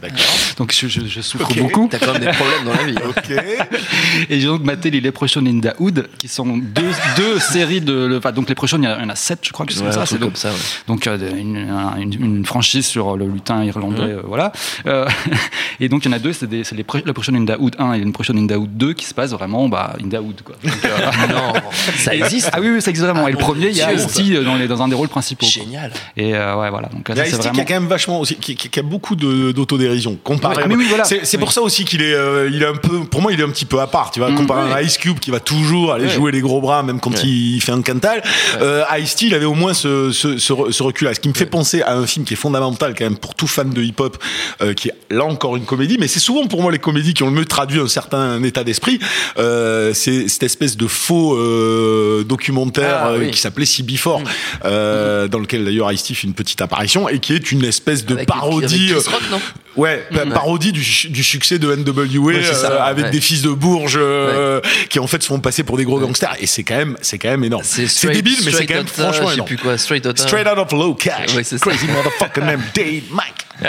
D'accord. 0.00 0.18
Donc, 0.58 0.72
je, 0.72 0.88
je, 0.88 1.00
je 1.06 1.20
souffre 1.20 1.52
beaucoup. 1.54 1.88
T'as 1.90 1.98
quand 1.98 2.12
même 2.12 2.22
des 2.22 2.30
problèmes 2.32 2.64
dans 2.64 2.72
la 2.74 2.84
vie. 2.84 2.96
hein. 2.96 3.08
Ok. 3.16 3.30
Et 4.30 4.40
j'ai 4.40 4.46
donc 4.46 4.62
maté 4.62 4.90
les 4.90 5.00
Leprechauns 5.00 5.44
in 5.46 5.60
the 5.60 5.74
Hood, 5.78 6.08
qui 6.18 6.28
sont 6.28 6.56
deux, 6.56 6.82
deux 7.16 7.38
séries 7.38 7.80
de. 7.80 7.92
le- 7.92 8.16
Enfin, 8.18 8.32
donc 8.32 8.48
il 8.50 8.54
y 8.54 8.74
en 8.76 8.84
a- 8.84 8.96
il 8.98 9.02
y 9.02 9.04
en 9.04 9.08
a 9.08 9.16
sept, 9.16 9.40
je 9.42 9.52
crois 9.52 9.66
que 9.66 9.72
c'est 9.72 9.80
Ouais, 9.80 9.86
comme 9.86 9.92
ça. 9.94 10.06
C'est 10.06 10.18
comme 10.18 10.36
ça. 10.36 10.50
ouais. 10.50 10.54
donc 10.86 11.06
euh, 11.06 11.18
une, 11.36 11.56
un- 11.68 11.96
une, 12.00 12.12
une 12.24 12.44
franchise 12.46 12.86
sur 12.86 13.16
le 13.16 13.26
lutin 13.26 13.62
irlandais, 13.64 14.02
Mhm. 14.02 14.18
euh, 14.18 14.22
voilà. 14.24 14.52
Euh, 14.86 15.06
et 15.80 15.88
donc 15.88 16.04
il 16.04 16.08
y 16.10 16.14
en 16.14 16.16
a 16.16 16.18
deux, 16.18 16.32
c'est 16.32 16.50
les 16.50 16.62
Leprechaun 17.04 17.34
in 17.34 17.44
the 17.44 17.56
Hood 17.58 17.76
1 17.78 17.92
et 17.94 18.00
Leprechaun 18.04 18.36
in 18.38 18.46
the 18.46 18.52
Hood 18.56 18.76
2 18.76 18.92
qui 18.94 19.04
se 19.06 19.14
passent 19.14 19.32
vraiment 19.32 19.68
bah, 19.68 19.96
in. 20.02 20.08
Quoi. 20.08 20.54
Donc, 20.62 20.72
euh, 20.84 21.10
Non, 21.28 21.52
ça 21.96 22.14
existe. 22.14 22.50
Ah 22.52 22.60
oui, 22.60 22.68
oui, 22.70 22.80
ça 22.82 22.90
existe 22.90 23.06
vraiment. 23.06 23.26
et 23.28 23.33
le 23.34 23.38
premier, 23.40 23.68
il 23.68 23.76
y 23.76 23.82
a 23.82 23.92
Ice-T 23.92 24.42
dans, 24.44 24.54
les- 24.56 24.66
dans 24.68 24.82
un 24.82 24.88
des 24.88 24.94
rôles 24.94 25.08
principaux. 25.08 25.46
quoi. 25.46 25.62
Génial. 25.62 25.92
Et 26.16 26.34
euh, 26.34 26.56
ouais, 26.56 26.70
voilà. 26.70 26.88
Donc 26.88 27.08
là, 27.08 27.14
Il 27.14 27.18
y 27.18 27.20
a 27.20 27.26
Ice-T 27.26 27.36
qui 27.38 27.42
vraiment. 27.48 27.62
a 27.62 27.64
quand 27.64 27.74
même 27.74 27.86
vachement 27.88 28.20
aussi, 28.20 28.36
qui, 28.36 28.54
qui- 28.56 28.68
qui 28.68 28.78
a 28.80 28.82
beaucoup 28.82 29.16
de- 29.16 29.52
d'autodérision 29.52 30.16
comparé. 30.22 30.56
Ouais, 30.56 30.62
ah, 30.64 30.68
mais 30.68 30.76
oui, 30.76 30.86
voilà. 30.88 31.04
C'est 31.04 31.20
Oui. 31.32 31.38
pour 31.38 31.52
ça 31.52 31.62
aussi 31.62 31.84
qu'il 31.84 32.02
est, 32.02 32.14
euh, 32.14 32.48
il 32.52 32.62
est 32.62 32.66
un 32.66 32.74
peu, 32.76 33.00
pour 33.04 33.20
moi, 33.22 33.32
il 33.32 33.40
est 33.40 33.44
un 33.44 33.50
petit 33.50 33.64
peu 33.64 33.80
à 33.80 33.86
part. 33.86 34.10
Tu 34.10 34.20
vois, 34.20 34.30
Mm. 34.30 34.36
comparé 34.36 34.72
à 34.72 34.82
Ice 34.82 34.98
Cube 34.98 35.18
qui 35.18 35.30
va 35.30 35.40
toujours 35.40 35.92
aller 35.92 36.08
jouer 36.08 36.32
les 36.32 36.40
gros 36.40 36.60
bras, 36.60 36.82
même 36.82 37.00
quand 37.00 37.22
il 37.24 37.60
fait 37.60 37.72
un 37.72 37.82
cantal. 37.82 38.22
Euh, 38.60 38.82
Ice-T, 38.98 39.26
il 39.26 39.34
avait 39.34 39.44
au 39.44 39.54
moins 39.54 39.74
ce, 39.74 40.10
ce, 40.12 40.38
ce, 40.38 40.52
re- 40.52 40.70
ce 40.72 40.82
recul-là. 40.82 41.14
Ce 41.14 41.20
qui 41.20 41.28
me 41.28 41.34
fait 41.34 41.46
penser 41.46 41.82
à 41.82 41.94
un 41.96 42.06
film 42.06 42.24
qui 42.24 42.34
est 42.34 42.36
fondamental 42.36 42.94
quand 42.96 43.04
même 43.04 43.16
pour 43.16 43.34
tout 43.34 43.46
fan 43.46 43.70
de 43.70 43.82
hip-hop, 43.82 44.16
euh, 44.62 44.74
qui 44.74 44.88
est 44.88 44.94
là 45.10 45.24
encore 45.24 45.56
une 45.56 45.64
comédie, 45.64 45.96
mais 45.98 46.08
c'est 46.08 46.20
souvent 46.20 46.46
pour 46.46 46.62
moi 46.62 46.70
les 46.72 46.78
comédies 46.78 47.14
qui 47.14 47.22
ont 47.22 47.26
le 47.26 47.32
mieux 47.32 47.44
traduit 47.44 47.80
un 47.80 47.88
certain 47.88 48.42
état 48.42 48.64
d'esprit. 48.64 48.98
Euh, 49.38 49.92
c'est 49.94 50.28
cette 50.28 50.42
espèce 50.44 50.76
de 50.76 50.86
faux 50.86 51.34
euh, 51.36 52.24
documentaire 52.24 52.98
Ah, 53.02 53.08
euh, 53.10 53.23
oui. 53.26 53.30
qui 53.32 53.38
s'appelait 53.40 53.64
CB4, 53.66 54.22
euh, 54.64 55.28
dans 55.28 55.38
lequel 55.38 55.64
d'ailleurs 55.64 55.90
Ice-T 55.92 56.14
fait 56.14 56.26
une 56.26 56.34
petite 56.34 56.60
apparition 56.62 57.08
et 57.08 57.18
qui 57.18 57.32
est 57.34 57.52
une 57.52 57.64
espèce 57.64 58.04
de 58.04 58.14
Avec- 58.14 58.28
parodie. 58.28 58.92
Rock, 58.94 59.22
non? 59.30 59.40
Ouais, 59.76 60.06
pa- 60.12 60.26
parodie 60.26 60.72
du, 60.72 60.84
su- 60.84 61.08
du 61.08 61.22
succès 61.24 61.58
de 61.58 61.74
NWA 61.74 62.18
Ouais, 62.34 62.42
ça, 62.44 62.70
euh, 62.70 62.78
avec 62.82 63.06
ouais. 63.06 63.10
des 63.10 63.20
fils 63.20 63.42
de 63.42 63.50
Bourges 63.50 63.98
euh, 64.00 64.60
qui 64.88 64.98
en 65.00 65.06
fait 65.06 65.22
se 65.22 65.26
font 65.28 65.40
passer 65.40 65.64
pour 65.64 65.76
des 65.76 65.84
gros 65.84 65.98
gangsters 65.98 66.36
et 66.38 66.46
c'est 66.46 66.62
quand 66.62 66.76
même 66.76 66.96
c'est 67.02 67.18
quand 67.18 67.30
même 67.30 67.44
énorme. 67.44 67.62
C'est 67.64 67.86
straight- 67.86 68.14
débile 68.14 68.38
mais 68.44 68.52
c'est 68.52 68.66
quand 68.66 68.74
même 68.74 68.86
franchement 68.86 69.12
Je 69.22 69.26
sais 69.28 69.34
énorme. 69.34 69.48
plus 69.48 69.56
quoi, 69.58 69.76
straight 69.78 70.06
out. 70.06 70.18
Straight 70.18 70.46
out 70.46 70.58
of 70.58 70.72
low 70.72 70.94
cash. 70.94 71.34
Ouais, 71.34 71.44
c'est 71.44 71.58
ça. 71.58 71.64
Crazy 71.70 71.86
motherfucker 71.88 72.40
named 72.42 72.60
Dave 72.74 73.02
Mike. 73.10 73.34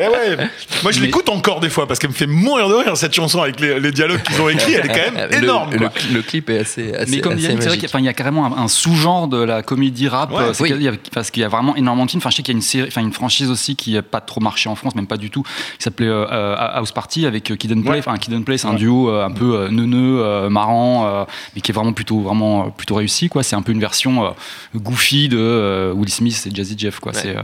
Eh 0.00 0.02
ouais. 0.08 0.36
Moi 0.82 0.90
je 0.92 0.98
Mais- 1.00 1.06
l'écoute 1.06 1.28
encore 1.28 1.60
des 1.60 1.70
fois 1.70 1.86
parce 1.86 2.00
qu'elle 2.00 2.10
me 2.10 2.14
fait 2.14 2.26
mourir 2.26 2.68
de 2.68 2.74
rire 2.74 2.96
cette 2.96 3.14
chanson 3.14 3.40
avec 3.40 3.60
les, 3.60 3.78
les 3.78 3.92
dialogues 3.92 4.20
qu'ils 4.22 4.40
ont 4.40 4.48
écrits, 4.48 4.74
elle 4.74 4.86
est 4.86 4.88
quand 4.88 5.12
même 5.14 5.28
Le- 5.30 5.36
énorme. 5.38 5.72
Le, 5.72 5.78
quoi. 5.78 5.92
le 6.12 6.22
clip 6.22 6.50
est 6.50 6.58
assez. 6.58 6.92
assez 6.94 7.10
Mais 7.12 7.20
comme 7.20 7.34
assez 7.34 7.42
Yannick, 7.42 7.62
c'est 7.62 7.68
vrai 7.68 7.76
magique. 7.76 7.80
qu'il 7.80 7.82
y 7.82 7.86
a- 7.86 7.90
enfin, 7.90 7.98
il 8.00 8.04
y 8.04 8.08
a 8.08 8.12
carrément 8.14 8.46
un, 8.46 8.64
un 8.64 8.68
sous-genre 8.68 9.28
de 9.28 9.40
la 9.42 9.62
comédie 9.62 10.08
rap. 10.08 10.32
Ouais, 10.32 10.38
euh, 10.42 10.52
c'est 10.52 10.62
oui. 10.64 10.72
qu'il 10.72 10.82
y 10.82 10.88
a- 10.88 10.92
parce 11.12 11.30
qu'il 11.30 11.42
y 11.42 11.44
a 11.44 11.48
vraiment 11.48 11.76
énormément 11.76 12.04
de 12.06 12.10
films. 12.10 12.20
Enfin, 12.20 12.30
je 12.30 12.36
sais 12.36 12.42
qu'il 12.42 12.52
y 12.54 12.56
a 12.56 12.58
une 12.58 12.62
série, 12.62 12.88
enfin 12.88 13.00
une 13.00 13.12
franchise 13.12 13.48
aussi 13.50 13.76
qui 13.76 13.92
n'a 13.94 14.02
pas 14.02 14.20
trop 14.20 14.40
marché 14.40 14.68
en 14.68 14.74
France, 14.74 14.94
même 14.96 15.06
pas 15.06 15.16
du 15.16 15.30
tout, 15.30 15.44
qui 15.78 15.82
s'appelait 15.84 16.06
euh, 16.08 16.54
House 16.56 16.92
Party 16.92 17.26
avec 17.26 17.50
euh, 17.50 17.56
Kid 17.56 17.72
and 17.72 17.82
Play. 17.82 17.90
Ouais. 17.92 17.98
Enfin, 17.98 18.16
Kid 18.18 18.34
and 18.34 18.42
Play, 18.42 18.58
c'est 18.58 18.66
un 18.68 18.74
duo 18.74 19.10
euh, 19.10 19.24
un 19.24 19.30
peu 19.30 19.68
neuneux, 19.68 20.48
marrant, 20.48 21.26
mais 21.54 21.60
qui 21.60 21.70
est 21.70 21.74
vraiment 21.74 21.92
plutôt, 21.92 22.20
vraiment 22.20 22.70
plutôt 22.70 22.94
réussi. 22.96 23.28
Quoi, 23.28 23.42
c'est 23.42 23.56
un 23.56 23.62
peu 23.62 23.72
une 23.72 23.80
version 23.80 24.34
goofy 24.74 25.28
de 25.28 25.92
Will 25.94 26.10
Smith 26.10 26.46
et 26.50 26.54
Jazzy 26.54 26.74
Jeff. 26.78 26.98
Quoi. 27.00 27.12
Ouais. 27.12 27.18
C'est, 27.22 27.36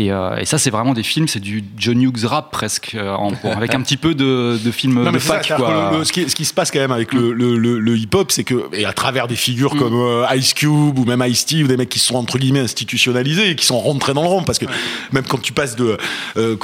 et, 0.00 0.06
et 0.08 0.44
ça, 0.44 0.58
c'est 0.58 0.70
vraiment 0.70 0.94
des 0.94 1.02
films, 1.02 1.28
c'est 1.28 1.40
du 1.40 1.64
John 1.76 2.00
Hughes 2.00 2.24
rap 2.24 2.50
presque, 2.50 2.96
en- 3.00 3.32
avec 3.44 3.74
un 3.74 3.82
petit 3.82 3.96
peu 3.96 4.14
de, 4.14 4.58
de 4.62 4.70
films 4.70 5.02
Non, 5.02 5.12
de 5.12 5.18
ça, 5.18 5.34
fac. 5.40 5.56
quoi. 5.56 5.56
que 5.90 5.94
le- 5.94 5.98
le- 5.98 6.04
ce, 6.04 6.12
qui, 6.12 6.28
ce 6.28 6.34
qui 6.34 6.44
se 6.44 6.54
passe 6.54 6.70
quand 6.70 6.78
même 6.80 6.92
avec 6.92 7.12
le, 7.12 7.96
hip-hop, 7.96 8.30
c'est 8.32 8.44
que, 8.44 8.68
et 8.72 8.84
à 8.84 8.92
travers 8.92 9.28
des 9.28 9.36
figures 9.36 9.76
comme 9.76 9.94
euh, 9.94 10.24
Ice 10.36 10.54
Cube 10.54 10.98
ou 10.98 11.04
même 11.04 11.22
Ice-T, 11.26 11.64
ou 11.64 11.66
des 11.68 11.76
mecs 11.76 11.88
qui 11.88 11.98
sont 11.98 12.14
entre 12.16 12.38
guillemets 12.38 12.60
institutionnalisés 12.60 13.50
et 13.50 13.56
qui 13.56 13.66
sont 13.66 13.78
rentrés 13.78 14.14
dans 14.14 14.22
le 14.22 14.28
rang, 14.28 14.42
parce 14.42 14.58
que 14.58 14.66
même 15.12 15.24
quand 15.24 15.40
tu 15.40 15.52
passes 15.52 15.76
de 15.76 15.96
euh, 16.36 16.56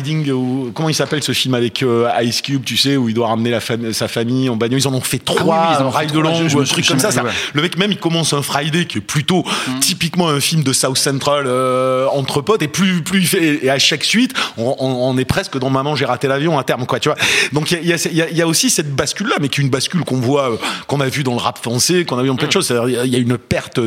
Riding, 0.00 0.30
ou, 0.32 0.70
comment 0.74 0.88
il 0.88 0.94
s'appelle 0.94 1.22
ce 1.22 1.32
film 1.32 1.54
avec 1.54 1.82
euh, 1.82 2.08
Ice 2.22 2.40
Cube, 2.42 2.64
tu 2.64 2.76
sais, 2.76 2.96
où 2.96 3.08
il 3.08 3.14
doit 3.14 3.28
ramener 3.28 3.50
la 3.50 3.58
fam- 3.60 3.92
sa 3.92 4.08
famille 4.08 4.48
en 4.48 4.56
bagnole, 4.56 4.80
ils 4.80 4.88
en 4.88 4.94
ont 4.94 5.00
fait 5.00 5.18
trois, 5.18 5.42
oui, 5.42 5.50
oui, 5.70 5.76
ils 5.78 5.82
en 5.82 5.86
ont 5.86 5.90
Ride 5.90 6.08
trois, 6.10 6.22
Long, 6.22 6.34
je- 6.42 6.48
je 6.48 6.56
ou 6.56 6.60
un 6.60 6.64
truc 6.64 6.86
comme 6.86 6.98
ça. 6.98 7.10
Le 7.54 7.62
mec 7.62 7.76
même 7.76 7.92
il 7.92 7.98
commence 7.98 8.32
un 8.32 8.42
Friday 8.42 8.86
qui 8.86 8.98
est 8.98 9.02
plutôt 9.02 9.44
typiquement 9.80 10.28
un 10.28 10.40
film 10.40 10.62
de 10.62 10.72
South 10.72 10.96
Central 10.98 11.44
euh, 11.46 12.06
entre 12.12 12.40
potes 12.40 12.62
et 12.62 12.68
plus 12.68 13.02
plus 13.02 13.20
il 13.20 13.26
fait 13.26 13.64
et 13.64 13.70
à 13.70 13.78
chaque 13.78 14.04
suite 14.04 14.32
on, 14.56 14.74
on- 14.78 15.10
on 15.10 15.18
est 15.18 15.24
presque 15.24 15.58
dans 15.58 15.70
Maman 15.70 15.94
j'ai 15.96 16.04
raté 16.04 16.28
l'avion 16.28 16.58
à 16.58 16.64
terme 16.64 16.86
quoi 16.86 17.00
tu 17.00 17.08
vois. 17.08 17.18
Donc 17.52 17.70
il 17.70 17.86
y 17.86 17.92
a, 17.92 17.96
y 18.30 18.36
y 18.38 18.42
aussi 18.42 18.70
cette 18.70 18.94
bascule 18.94 19.28
là 19.28 19.36
mais 19.40 19.48
qui 19.48 19.60
est 19.60 19.64
une 19.64 19.70
bascule 19.70 20.02
qu'on 20.04 20.20
voit 20.20 20.52
euh, 20.52 20.56
qu'on 20.86 21.00
a 21.00 21.08
vu 21.08 21.22
dans 21.22 21.32
le 21.32 21.38
rap 21.40 21.58
français 21.62 22.04
qu'on 22.04 22.18
a 22.18 22.22
vu 22.22 22.28
dans 22.28 22.36
plein 22.36 22.46
de 22.48 22.52
choses. 22.52 22.66
C'est-à-dire, 22.66 23.04
il 23.04 23.10
y 23.12 23.16
a- 23.16 23.18
une 23.18 23.36
perte 23.38 23.78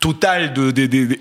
totale 0.00 0.52
de, 0.52 0.72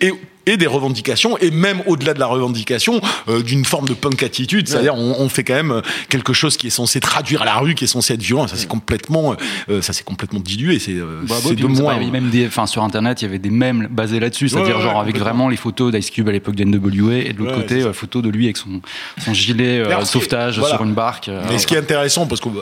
et, 0.01 0.13
et 0.45 0.57
des 0.57 0.67
revendications 0.67 1.37
et 1.37 1.51
même 1.51 1.81
au-delà 1.85 2.13
de 2.13 2.19
la 2.19 2.25
revendication 2.25 3.01
euh, 3.27 3.41
d'une 3.43 3.65
forme 3.65 3.87
de 3.87 3.93
punk 3.93 4.23
attitude. 4.23 4.67
C'est-à-dire 4.67 4.95
on, 4.95 5.15
on 5.19 5.29
fait 5.29 5.43
quand 5.43 5.53
même 5.53 5.71
euh, 5.71 5.81
quelque 6.09 6.33
chose 6.33 6.57
qui 6.57 6.67
est 6.67 6.71
censé 6.71 6.99
traduire 6.99 7.41
à 7.43 7.45
la 7.45 7.57
rue 7.57 7.75
qui 7.75 7.83
est 7.83 7.87
censé 7.87 8.13
être 8.13 8.21
violent. 8.21 8.47
Ça 8.47 8.55
c'est 8.55 8.67
complètement 8.67 9.35
euh, 9.69 9.81
ça 9.81 9.93
c'est 9.93 10.03
complètement 10.03 10.39
dilué. 10.39 10.79
C'est 10.79 10.93
euh, 10.93 11.21
Bah, 11.27 11.35
ouais, 11.45 11.55
de 11.55 11.67
moins. 11.67 11.95
pas- 11.95 12.03
même 12.05 12.29
des, 12.29 12.47
enfin, 12.47 12.65
sur 12.65 12.83
internet, 12.83 13.21
il 13.21 13.25
y 13.25 13.27
avait 13.27 13.39
des 13.39 13.49
mèmes 13.49 13.87
basés 13.91 14.19
là-dessus, 14.19 14.49
c'est-à-dire 14.49 14.77
Ouais, 14.77 14.81
genre 14.81 14.95
ouais, 14.95 15.01
avec 15.01 15.17
vraiment 15.17 15.49
les 15.49 15.57
photos 15.57 15.91
d'Ice 15.93 16.09
Cube 16.09 16.27
à 16.29 16.31
l'époque 16.31 16.55
de 16.55 16.63
NWA 16.63 17.15
et 17.17 17.33
de 17.33 17.37
l'autre 17.39 17.51
Ouais, 17.57 17.61
côté, 17.61 17.93
photo 17.93 18.21
de 18.21 18.29
lui 18.29 18.45
avec 18.45 18.57
son, 18.57 18.81
son 19.23 19.33
gilet 19.33 19.81
Alors, 19.83 20.05
sauvetage 20.07 20.57
voilà. 20.59 20.75
sur 20.75 20.83
une 20.85 20.93
barque. 20.93 21.29
Mais 21.49 21.57
ce 21.59 21.67
qui 21.67 21.75
est 21.75 21.79
intéressant, 21.79 22.25
parce 22.25 22.41
qu'on 22.41 22.53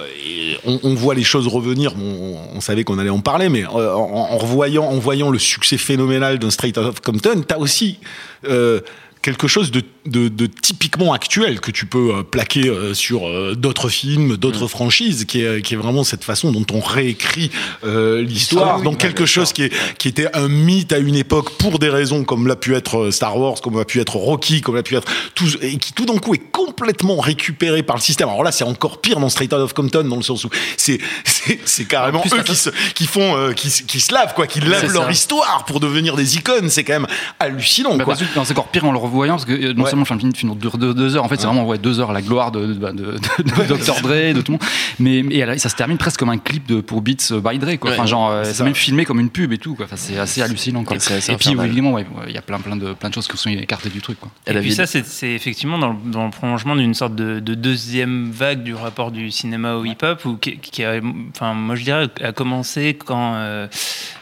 on, 0.65 0.79
on 0.83 0.93
voit 0.95 1.15
les 1.15 1.23
choses 1.23 1.47
revenir, 1.47 1.93
on, 1.97 2.35
on 2.55 2.61
savait 2.61 2.83
qu'on 2.83 2.99
allait 2.99 3.09
en 3.09 3.19
parler, 3.19 3.49
mais 3.49 3.65
en, 3.65 3.77
en 3.79 4.37
revoyant, 4.37 4.85
en 4.85 4.97
voyant 4.97 5.29
le 5.29 5.39
succès 5.39 5.77
phénoménal 5.77 6.39
d'un 6.39 6.49
Straight 6.49 6.77
Outta 6.77 6.91
Compton, 7.03 7.43
t'as 7.47 7.57
aussi 7.67 7.99
euh, 8.45 8.79
quelque 9.27 9.49
chose 9.49 9.71
de, 9.71 9.81
de, 10.05 10.29
de 10.29 10.45
typiquement 10.45 11.11
actuel 11.11 11.59
que 11.59 11.69
tu 11.69 11.85
peux 11.85 12.15
euh, 12.15 12.23
plaquer 12.23 12.69
euh, 12.69 12.93
sur 12.93 13.27
euh, 13.27 13.55
d'autres 13.55 13.89
films, 13.89 14.37
d'autres 14.37 14.63
Mm. 14.65 14.69
franchises, 14.69 15.25
qui 15.25 15.41
est, 15.43 15.61
qui 15.61 15.73
est 15.73 15.77
vraiment 15.77 16.05
cette 16.05 16.23
façon 16.23 16.53
dont 16.53 16.65
on 16.71 16.79
réécrit 16.79 17.51
euh, 17.83 18.21
l'histoire. 18.21 18.75
Ah 18.75 18.77
oui, 18.77 18.83
Donc 18.85 18.99
quelque 18.99 19.25
chose 19.25 19.51
qui, 19.51 19.63
est, 19.63 19.73
qui 19.97 20.07
était 20.07 20.33
un 20.33 20.47
mythe 20.47 20.93
à 20.93 20.99
une 20.99 21.15
époque 21.15 21.57
pour 21.57 21.77
des 21.77 21.89
raisons 21.89 22.23
comme 22.23 22.47
l'a 22.47 22.55
pu 22.55 22.73
être 22.73 23.11
Star 23.11 23.37
Wars, 23.37 23.59
comme 23.61 23.77
l'a 23.77 23.83
pu 23.83 23.99
être 23.99 24.15
Rocky, 24.15 24.61
comme 24.61 24.75
l'a 24.75 24.83
pu 24.83 24.95
être 24.95 25.09
tout, 25.35 25.47
et 25.61 25.77
qui 25.77 25.91
tout 25.91 26.05
d'un 26.05 26.17
coup 26.19 26.33
est 26.33 26.51
complètement 26.53 27.17
récupéré 27.17 27.83
par 27.83 27.97
le 27.97 28.01
système. 28.01 28.29
Alors 28.29 28.45
là, 28.45 28.53
c'est 28.53 28.63
encore 28.63 29.01
pire 29.01 29.19
dans 29.19 29.27
Straight 29.29 29.51
Outta 29.51 29.73
Compton 29.73 30.05
dans 30.05 30.15
le 30.15 30.21
sens 30.23 30.45
où 30.45 30.49
c'est 30.77 30.99
carrément 31.85 32.19
En 32.19 32.21
plus, 32.21 32.33
eux 32.33 32.43
qui 32.43 32.55
se 32.55 32.69
qui 32.95 33.07
font 33.07 33.35
euh, 33.35 33.51
qui, 33.51 33.69
se- 33.69 33.83
qui 33.83 33.99
se 33.99 34.13
lavent 34.13 34.33
quoi, 34.33 34.47
qui 34.47 34.61
lavent 34.61 34.91
leur 34.93 35.03
ça. 35.05 35.11
histoire 35.11 35.65
pour 35.65 35.79
devenir 35.81 36.15
des 36.15 36.37
icônes. 36.37 36.69
C'est 36.69 36.83
quand 36.85 36.93
même 36.93 37.07
hallucinant 37.39 37.95
Bah, 37.97 38.05
quoi. 38.05 38.15
c'est 38.15 38.51
encore 38.51 38.67
pire 38.69 38.85
en 38.85 38.91
le 38.91 38.97
revoyant 39.17 39.33
parce 39.35 39.45
que 39.45 39.53
euh, 39.53 39.73
non 39.73 39.83
Ouais. 39.83 39.89
seulement 39.89 40.05
le 40.09 40.17
film 40.19 40.35
film 40.35 40.55
dure 40.55 40.77
deux, 40.77 40.93
deux 40.93 41.15
heures, 41.15 41.23
en 41.23 41.27
fait 41.29 41.37
c'est 41.39 41.45
vraiment 41.47 41.65
ouais, 41.65 41.77
deux 41.77 41.99
heures 41.99 42.11
la 42.13 42.21
gloire 42.21 42.51
de, 42.51 42.65
de, 42.67 42.73
de, 42.73 42.91
de- 42.91 43.13
de 43.13 43.75
Dr 43.75 44.01
Dre, 44.01 44.33
de 44.33 44.41
tout 44.41 44.51
le 44.53 44.57
monde, 44.57 44.67
mais 44.99 45.19
et 45.19 45.57
ça 45.57 45.69
se 45.69 45.75
termine 45.75 45.97
presque 45.97 46.19
comme 46.19 46.29
un 46.29 46.37
clip 46.37 46.65
de 46.67 46.81
pour 46.81 47.01
Beats 47.01 47.31
by 47.31 47.57
Dre 47.59 47.77
quoi. 47.79 47.91
Enfin 47.91 48.05
genre 48.05 48.29
euh, 48.31 48.43
c'est 48.45 48.63
même 48.63 48.75
filmé 48.75 49.05
comme 49.05 49.19
une 49.19 49.29
pub 49.29 49.51
et 49.53 49.57
tout 49.57 49.75
quoi. 49.75 49.85
Enfin 49.85 49.95
c'est 49.97 50.17
assez 50.17 50.41
hallucinant 50.41 50.83
quoi. 50.83 50.95
Et 50.95 50.99
c'est 50.99 51.15
assez 51.15 51.31
Et 51.33 51.37
puis 51.37 51.49
évidemment 51.51 51.97
il 51.99 52.33
y 52.33 52.37
a 52.37 52.41
plein 52.41 52.59
plein 52.59 52.75
de 52.75 52.93
plein 52.93 53.09
de 53.09 53.13
choses 53.13 53.27
qui 53.27 53.37
sont 53.37 53.49
écartées 53.49 53.89
du 53.89 54.01
truc 54.01 54.19
quoi. 54.19 54.29
Et 54.47 54.51
Et 54.55 54.59
puis 54.61 54.73
ça, 54.73 54.85
c'est 54.85 55.05
c'est 55.05 55.31
effectivement 55.31 55.77
dans 55.77 55.89
le, 55.89 55.95
dans 56.05 56.25
le 56.25 56.31
prolongement 56.31 56.75
d'une 56.75 56.93
sorte 56.93 57.15
de, 57.15 57.39
de 57.39 57.53
deuxième 57.53 58.31
vague 58.31 58.63
du 58.63 58.73
rapport 58.75 59.11
du 59.11 59.31
cinéma 59.31 59.75
au 59.75 59.85
hip-hop, 59.85 60.25
ou 60.25 60.35
qui, 60.37 60.57
qui 60.57 60.83
a, 60.83 60.99
enfin, 61.35 61.53
moi 61.53 61.75
je 61.75 61.83
dirais, 61.83 62.07
a 62.21 62.31
commencé 62.31 62.97
quand 63.03 63.33
euh, 63.35 63.67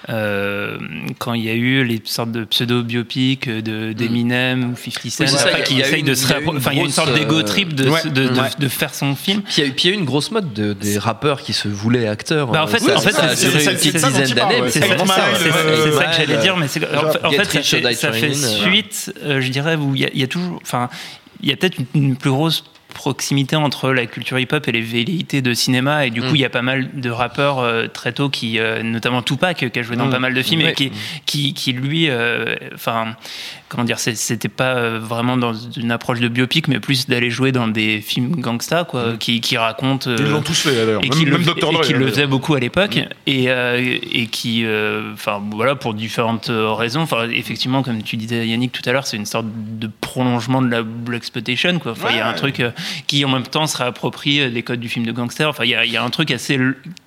euh, 0.10 0.78
quand 1.18 1.34
il 1.34 1.44
y 1.44 1.50
a 1.50 1.54
eu 1.54 1.84
les 1.84 2.02
sortes 2.06 2.32
de 2.32 2.44
pseudo-biopics 2.44 3.50
de 3.50 3.94
d'Eminem 3.94 4.72
ou 4.72 4.76
50 4.76 5.12
Cent, 5.12 5.24
Oui, 5.24 5.30
ça, 5.30 5.48
après, 5.48 5.64
qui 5.64 5.80
essayent 5.80 6.04
de 6.04 6.14
se 6.14 6.26
enfin, 6.26 6.72
il 6.74 6.78
y 6.78 6.82
a 6.82 6.84
une 6.84 6.92
sorte 6.92 7.14
d'ego 7.14 7.40
euh, 7.40 7.44
trip 7.44 7.74
de, 7.74 7.90
ouais, 7.90 8.02
de, 8.10 8.28
ouais. 8.30 8.50
de 8.60 8.68
faire 8.68 8.94
son 8.94 9.16
film. 9.16 9.42
Puis 9.42 9.56
il 9.58 9.64
y, 9.64 9.88
y 9.88 9.90
a 9.90 9.92
eu 9.92 9.98
une 10.00 10.06
grosse 10.06 10.32
mode 10.32 10.54
de- 10.54 10.74
des 10.74 10.98
rappeurs 10.98 11.42
qui 11.42 11.54
se 11.54 11.68
voulaient 11.68 12.08
acteurs. 12.08 12.48
Bah, 12.52 12.64
en 12.64 12.68
fait, 12.68 12.80
ça, 12.80 12.98
en 12.98 13.02
fait, 13.02 13.12
c'est- 13.14 13.46
duré 13.50 13.60
c'est- 13.60 13.72
une 13.72 13.78
c'est 13.78 13.90
petite 13.92 14.00
ça 14.00 14.08
dont 14.08 14.14
dizaine 14.14 14.30
il 14.30 14.36
parle, 14.36 14.54
d'années. 14.56 14.70
C'est 14.72 14.80
ça, 14.82 14.86
euh, 14.86 16.00
que 16.00 16.16
j'allais 16.18 16.38
dire, 16.42 16.58
mais 16.58 16.66
en 16.66 17.32
fait, 17.32 17.94
ça 17.96 18.12
fait, 18.14 18.30
euh, 18.32 18.34
suite, 18.34 19.14
euh, 19.24 19.42
je 19.42 19.50
dirais, 19.50 19.76
où 19.76 19.96
il 19.96 20.02
y, 20.16 20.24
a- 20.24 20.28
toujours, 20.28 20.60
enfin, 20.62 20.90
il 21.42 21.50
y 21.50 21.52
a 21.52 21.56
peut-être 21.56 21.78
une 21.94 22.16
plus 22.16 22.30
grosse 22.32 22.64
proximité 23.10 23.56
entre 23.56 23.92
la 23.92 24.08
culture 24.08 24.40
hip-hop 24.40 24.68
et 24.68 24.72
les 24.72 24.82
velléités 24.82 25.44
de 25.44 25.54
cinéma 25.54 26.08
et 26.08 26.10
du 26.10 26.22
coup 26.22 26.32
Mm. 26.32 26.36
il 26.38 26.42
y 26.42 26.46
a 26.46 26.50
pas 26.50 26.64
mal 26.64 26.90
de 26.96 27.10
rappeurs 27.12 27.60
euh, 27.60 27.86
très 27.86 28.14
tôt 28.14 28.30
qui 28.30 28.58
euh, 28.58 28.82
notamment 28.82 29.22
Tupac 29.22 29.70
qui 29.72 29.80
a 29.80 29.84
joué 29.84 29.96
dans 29.96 30.08
Mm. 30.08 30.10
pas 30.10 30.18
mal 30.20 30.34
de 30.34 30.42
films 30.42 30.62
Ouais. 30.64 30.72
et 30.72 30.74
qui, 30.74 30.92
qui, 31.28 31.54
qui 31.54 31.72
lui 31.74 32.10
euh, 32.10 32.56
enfin 32.74 33.16
comment 33.70 33.84
dire 33.84 34.00
c'était 34.00 34.48
pas 34.50 34.74
euh, 34.76 35.00
vraiment 35.00 35.38
dans 35.38 35.54
une 35.54 35.92
approche 35.92 36.20
de 36.20 36.28
biopic 36.30 36.68
mais 36.68 36.80
plus 36.80 37.06
d'aller 37.08 37.30
jouer 37.30 37.52
dans 37.52 37.68
des 37.68 38.02
films 38.02 38.32
gangsta 38.42 38.86
quoi 38.86 39.14
qui, 39.20 39.40
qui 39.40 39.56
racontent 39.58 40.10
Ils 40.10 40.24
euh, 40.24 40.32
l'ont 40.32 40.42
tous 40.42 40.60
fait 40.62 40.74
d'ailleurs. 40.74 41.04
et 41.04 41.10
Même, 41.10 41.18
qui, 41.20 41.26
le, 41.26 41.38
même 41.38 41.48
et 41.50 41.82
qui 41.86 41.94
le 41.94 42.08
faisait 42.08 42.26
beaucoup 42.28 42.56
à 42.56 42.60
l'époque 42.60 42.98
et, 43.28 43.52
euh, 43.52 43.98
et 44.12 44.26
qui 44.28 44.64
euh, 44.66 45.14
enfin 45.14 45.40
voilà 45.52 45.76
pour 45.76 45.94
différentes 45.94 46.50
euh, 46.50 46.72
raisons 46.74 47.02
enfin 47.02 47.30
effectivement 47.30 47.84
comme 47.84 48.02
tu 48.02 48.18
disais 48.18 48.48
Yannick 48.48 48.72
tout 48.72 48.88
à 48.88 48.94
l'heure 48.94 49.06
c'est 49.06 49.18
une 49.18 49.28
sorte 49.28 49.46
de 49.84 49.90
prolongement 50.02 50.62
de 50.64 50.70
la 50.72 50.82
black 50.82 51.18
exploitation 51.26 51.78
quoi 51.80 51.92
enfin 51.94 52.08
il 52.12 52.18
y 52.18 52.20
a 52.20 52.28
un 52.28 52.34
truc 52.34 52.60
euh, 52.60 52.72
qui 53.08 53.24
en 53.26 53.30
même 53.30 53.44
temps 53.48 53.68
se 53.68 53.78
réapproprie 53.78 54.50
les 54.50 54.64
codes 54.64 54.80
du 54.80 54.90
film 54.90 55.06
de 55.06 55.12
gangster 55.12 55.50
enfin 55.50 55.64
il 55.66 55.72
y 55.72 55.76
a, 55.76 55.86
il 55.86 55.92
y 55.92 55.98
a 55.98 56.04
un 56.04 56.10
truc 56.10 56.32
assez 56.32 56.60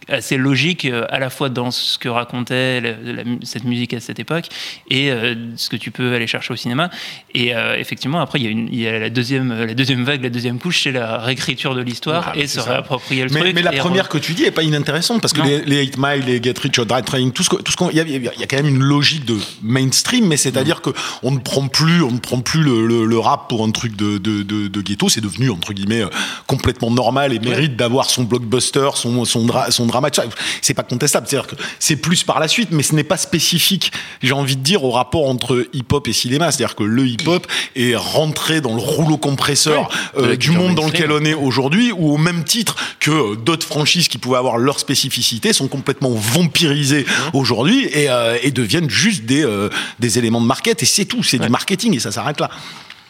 assez 0.08 0.36
logique 0.38 0.84
euh, 0.86 1.04
à 1.10 1.18
la 1.18 1.28
fois 1.28 1.48
dans 1.50 1.70
ce 1.70 1.98
que 1.98 2.08
racontait 2.08 2.80
la- 2.80 3.12
la 3.12 3.24
mu- 3.24 3.38
cette 3.42 3.64
musique 3.64 3.92
à 3.94 4.00
cette 4.00 4.18
époque 4.18 4.46
et 4.90 5.10
euh, 5.10 5.34
ce 5.56 5.68
que 5.68 5.76
tu 5.76 5.90
peux 5.90 6.14
aller 6.14 6.26
chercher 6.26 6.52
au 6.54 6.56
cinéma 6.56 6.88
et 7.34 7.54
euh, 7.54 7.76
effectivement 7.78 8.20
après 8.20 8.40
il 8.40 8.74
y 8.74 8.86
a, 8.88 8.96
y 8.96 9.00
la 9.00 9.10
deuxième 9.10 9.52
la 9.66 9.74
deuxième 9.74 10.04
vague 10.04 10.22
la 10.22 10.30
deuxième 10.30 10.58
couche 10.58 10.82
c'est 10.84 10.92
la 10.92 11.18
réécriture 11.18 11.74
de 11.74 11.82
l'histoire 11.82 12.32
Ah, 12.34 12.38
et 12.38 12.46
se 12.46 12.60
ça. 12.60 12.70
réapproprier 12.72 13.24
le 13.24 13.30
Mais, 13.32 13.40
truc 13.40 13.54
mais 13.54 13.62
la 13.62 13.72
première 13.72 14.08
que 14.08 14.18
tu 14.18 14.32
dis 14.32 14.44
est 14.44 14.50
pas 14.50 14.62
inintéressante 14.62 15.20
parce 15.20 15.32
que 15.34 15.40
Non. 15.40 15.46
les, 15.46 15.60
les 15.64 15.80
8 15.86 15.96
Mile, 15.98 16.24
les 16.26 16.42
Get 16.42 16.54
Rich 16.62 16.78
or 16.78 16.86
Die 16.86 17.02
Trying, 17.04 17.32
tout 17.32 17.42
ce 17.42 17.50
que- 17.50 17.76
qu'on, 17.76 17.90
il 17.90 17.96
y 17.96 18.00
a, 18.00 18.04
il 18.04 18.10
y 18.24 18.28
a- 18.28 18.32
il 18.34 18.40
y 18.40 18.42
a 18.42 18.46
quand 18.46 18.56
même 18.56 18.66
une 18.68 18.82
logique 18.82 19.24
de 19.24 19.36
mainstream, 19.62 20.26
mais 20.26 20.36
c'est-à-dire 20.36 20.80
que 20.80 20.90
on 21.22 21.30
ne 21.32 21.38
prend 21.38 21.68
plus, 21.68 22.02
on 22.02 22.10
ne 22.12 22.18
prend 22.18 22.40
plus 22.40 22.62
le, 22.62 22.86
le- 22.86 23.04
le 23.04 23.18
rap 23.18 23.48
pour 23.48 23.64
un 23.64 23.70
truc 23.70 23.94
de, 23.96 24.18
de, 24.18 24.42
de, 24.42 24.68
de 24.68 24.80
ghetto, 24.80 25.08
c'est 25.08 25.20
devenu 25.20 25.50
entre 25.50 25.67
guillemets 25.74 26.02
euh, 26.02 26.08
complètement 26.46 26.90
normal 26.90 27.32
et 27.32 27.38
mérite 27.38 27.76
d'avoir 27.76 28.10
son 28.10 28.24
blockbuster, 28.24 28.90
son 28.94 29.24
son, 29.24 29.46
dra- 29.46 29.70
son 29.70 29.86
drama. 29.86 30.10
tout 30.10 30.20
ça. 30.20 30.28
C'est 30.62 30.74
pas 30.74 30.82
contestable, 30.82 31.26
c'est-à-dire 31.28 31.46
que 31.48 31.56
c'est 31.78 31.96
plus 31.96 32.22
par 32.24 32.40
la 32.40 32.48
suite, 32.48 32.68
mais 32.72 32.82
ce 32.82 32.94
n'est 32.94 33.04
pas 33.04 33.16
spécifique. 33.16 33.92
J'ai 34.22 34.32
envie 34.32 34.56
de 34.56 34.62
dire 34.62 34.84
au 34.84 34.90
rapport 34.90 35.28
entre 35.28 35.66
hip-hop 35.72 36.08
et 36.08 36.12
cinéma, 36.12 36.50
c'est-à-dire 36.50 36.74
que 36.76 36.84
le 36.84 37.06
hip-hop 37.06 37.46
est 37.76 37.96
rentré 37.96 38.60
dans 38.60 38.74
le 38.74 38.80
rouleau 38.80 39.16
compresseur 39.18 39.88
euh, 40.16 40.36
du 40.36 40.50
monde 40.52 40.74
dans 40.74 40.86
lequel 40.86 41.10
on 41.12 41.24
est 41.24 41.34
aujourd'hui, 41.34 41.92
ou 41.92 42.12
au 42.12 42.18
même 42.18 42.44
titre 42.44 42.76
que 43.00 43.10
euh, 43.10 43.36
d'autres 43.36 43.66
franchises 43.66 44.08
qui 44.08 44.18
pouvaient 44.18 44.38
avoir 44.38 44.58
leur 44.58 44.78
spécificité 44.78 45.52
sont 45.52 45.68
complètement 45.68 46.10
vampirisées 46.10 47.06
aujourd'hui 47.32 47.86
et, 47.92 48.08
euh, 48.10 48.36
et 48.42 48.50
deviennent 48.50 48.90
juste 48.90 49.24
des, 49.24 49.44
euh, 49.44 49.68
des 49.98 50.18
éléments 50.18 50.40
de 50.40 50.46
market. 50.46 50.82
Et 50.82 50.86
c'est 50.86 51.04
tout, 51.04 51.22
c'est 51.22 51.38
du 51.38 51.48
marketing 51.48 51.94
et 51.94 52.00
ça 52.00 52.12
s'arrête 52.12 52.40
là. 52.40 52.50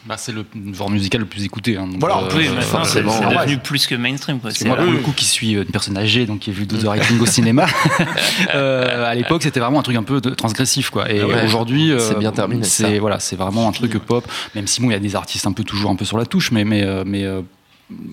Bah, 0.09 0.15
c'est 0.17 0.31
le 0.31 0.43
genre 0.73 0.89
musical 0.89 1.21
le 1.21 1.27
plus 1.27 1.43
écouté. 1.45 1.77
hein, 1.77 1.85
donc, 1.85 1.99
Voilà, 1.99 2.17
euh, 2.17 2.29
oui, 2.35 2.47
euh, 2.47 2.83
c'est 2.83 3.03
devenu 3.03 3.59
plus 3.59 3.85
que 3.85 3.93
mainstream. 3.93 4.39
Quoi. 4.39 4.49
C'est, 4.49 4.65
moi, 4.67 4.75
euh, 4.79 4.83
pour 4.83 4.91
le 4.91 4.97
coup, 5.01 5.11
qui 5.11 5.23
suis 5.25 5.51
une 5.51 5.65
personne 5.65 5.95
âgée, 5.99 6.25
donc 6.25 6.39
qui 6.39 6.49
a 6.49 6.53
vu 6.53 6.65
The 6.65 6.83
Writing 6.83 7.19
au 7.19 7.27
cinéma, 7.27 7.67
euh, 8.55 9.05
à 9.05 9.13
l'époque, 9.13 9.43
c'était 9.43 9.59
vraiment 9.59 9.79
un 9.79 9.83
truc 9.83 9.97
un 9.97 10.03
peu 10.03 10.19
de- 10.19 10.31
transgressif, 10.31 10.89
quoi. 10.89 11.11
Et 11.11 11.23
Ouais. 11.23 11.43
aujourd'hui, 11.45 11.91
euh, 11.91 11.99
C'est 11.99 12.17
bien 12.17 12.31
terminé, 12.31 12.63
ça. 12.63 12.87
C'est 12.87 12.97
voilà, 12.97 13.19
c'est 13.19 13.35
vraiment 13.35 13.67
un 13.67 13.71
truc 13.71 13.97
pop. 13.99 14.25
Même 14.55 14.65
si 14.65 14.81
bon, 14.81 14.89
il 14.89 14.93
y 14.93 14.95
a 14.95 14.99
des 14.99 15.15
artistes 15.15 15.45
un 15.45 15.51
peu 15.51 15.63
toujours 15.63 15.91
un 15.91 15.95
peu 15.95 16.05
sur 16.05 16.17
la 16.17 16.25
touche, 16.25 16.51
mais 16.51 16.65
mais 16.65 16.83
euh, 16.83 17.03
mais 17.05 17.23
euh, 17.25 17.41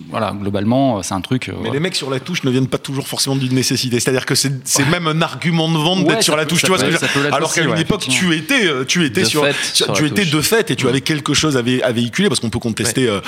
voilà, 0.08 0.34
globalement, 0.40 1.02
c'est 1.02 1.12
un 1.12 1.20
truc. 1.20 1.48
euh, 1.50 1.52
Mais 1.62 1.70
les 1.70 1.80
mecs 1.80 1.94
sur 1.94 2.08
la 2.08 2.18
touche 2.18 2.44
ne 2.44 2.50
viennent 2.50 2.66
pas 2.68 2.78
toujours 2.78 3.06
forcément 3.08 3.36
d'une 3.36 3.52
nécessité. 3.54 4.00
C'est-à-dire 4.00 4.24
que 4.24 4.34
c'est 4.34 4.52
c'est 4.66 4.88
même 4.88 5.06
un 5.06 5.20
argument 5.20 5.70
de 5.70 5.76
vente 5.76 6.00
Ouais, 6.00 6.14
d'être 6.14 6.22
sur 6.22 6.34
la 6.36 6.44
peut- 6.44 6.50
touche. 6.50 6.62
Tu 6.62 6.68
vois 6.68 6.78
ce 6.78 6.84
que 6.84 6.90
je 6.92 7.32
Alors 7.34 7.52
qu'à 7.52 7.62
une 7.62 7.70
ouais, 7.70 7.80
époque, 7.82 8.06
tu 8.08 8.34
étais, 8.34 8.66
euh, 8.66 8.84
tu 8.86 9.04
étais 9.04 9.20
De 9.22 9.26
sur, 9.26 9.44
fait, 9.44 9.54
sur- 9.74 9.92
tu 9.92 10.06
étais 10.06 10.22
touche. 10.22 10.30
de 10.30 10.40
fait 10.40 10.70
et 10.70 10.76
tu 10.76 10.88
avais 10.88 11.02
quelque 11.02 11.34
chose 11.34 11.56
à, 11.58 11.62
vé- 11.62 11.82
à 11.82 11.92
véhiculer 11.92 12.28
parce 12.28 12.40
qu'on 12.40 12.50
peut 12.50 12.58
contester. 12.58 13.06
euh, 13.08 13.20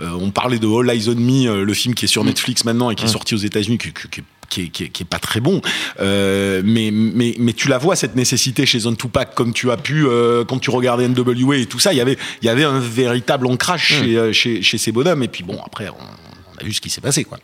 euh, 0.00 0.10
on 0.20 0.30
parlait 0.30 0.58
de 0.60 0.66
All 0.68 0.88
Eyes 0.90 1.08
on 1.08 1.16
Me, 1.16 1.48
euh, 1.48 1.64
le 1.64 1.74
film 1.74 1.94
qui 1.94 2.04
est 2.04 2.08
sur 2.08 2.22
Netflix 2.22 2.64
maintenant 2.64 2.90
et 2.90 2.94
qui 2.94 3.04
est 3.04 3.08
sorti 3.08 3.34
aux 3.34 3.38
États-Unis, 3.38 3.78
qui, 3.78 3.92
qui- 3.92 4.08
qui 4.08 4.20
est 4.20 4.24
qui 4.48 4.62
est, 4.62 4.68
qui 4.68 4.84
est, 4.84 4.88
qui 4.88 5.02
est 5.02 5.06
pas 5.06 5.18
très 5.18 5.40
bon. 5.40 5.60
Euh, 6.00 6.62
mais, 6.64 6.90
mais, 6.92 7.34
mais 7.38 7.52
tu 7.52 7.68
la 7.68 7.78
vois, 7.78 7.96
cette 7.96 8.16
nécessité 8.16 8.66
chez 8.66 8.86
un 8.86 8.94
Tupac, 8.94 9.34
comme 9.34 9.52
tu 9.52 9.70
as 9.70 9.76
pu, 9.76 10.06
euh, 10.06 10.44
quand 10.44 10.58
tu 10.58 10.70
regardais 10.70 11.08
NWA 11.08 11.56
et 11.56 11.66
tout 11.66 11.78
ça, 11.78 11.92
il 11.92 11.96
y 11.96 12.00
avait, 12.00 12.16
il 12.42 12.46
y 12.46 12.48
avait 12.48 12.64
un 12.64 12.78
véritable 12.78 13.46
ancrage 13.46 13.76
Hmm. 13.76 14.04
chez, 14.04 14.16
euh, 14.18 14.32
chez, 14.32 14.62
chez 14.62 14.78
ces 14.78 14.92
bonhommes. 14.92 15.22
Et 15.22 15.28
puis 15.28 15.44
bon, 15.44 15.58
après, 15.64 15.88
on, 15.88 15.94
on 15.94 16.60
a 16.60 16.64
vu 16.64 16.72
ce 16.72 16.80
qui 16.80 16.90
s'est 16.90 17.00
passé, 17.00 17.24
quoi. 17.24 17.38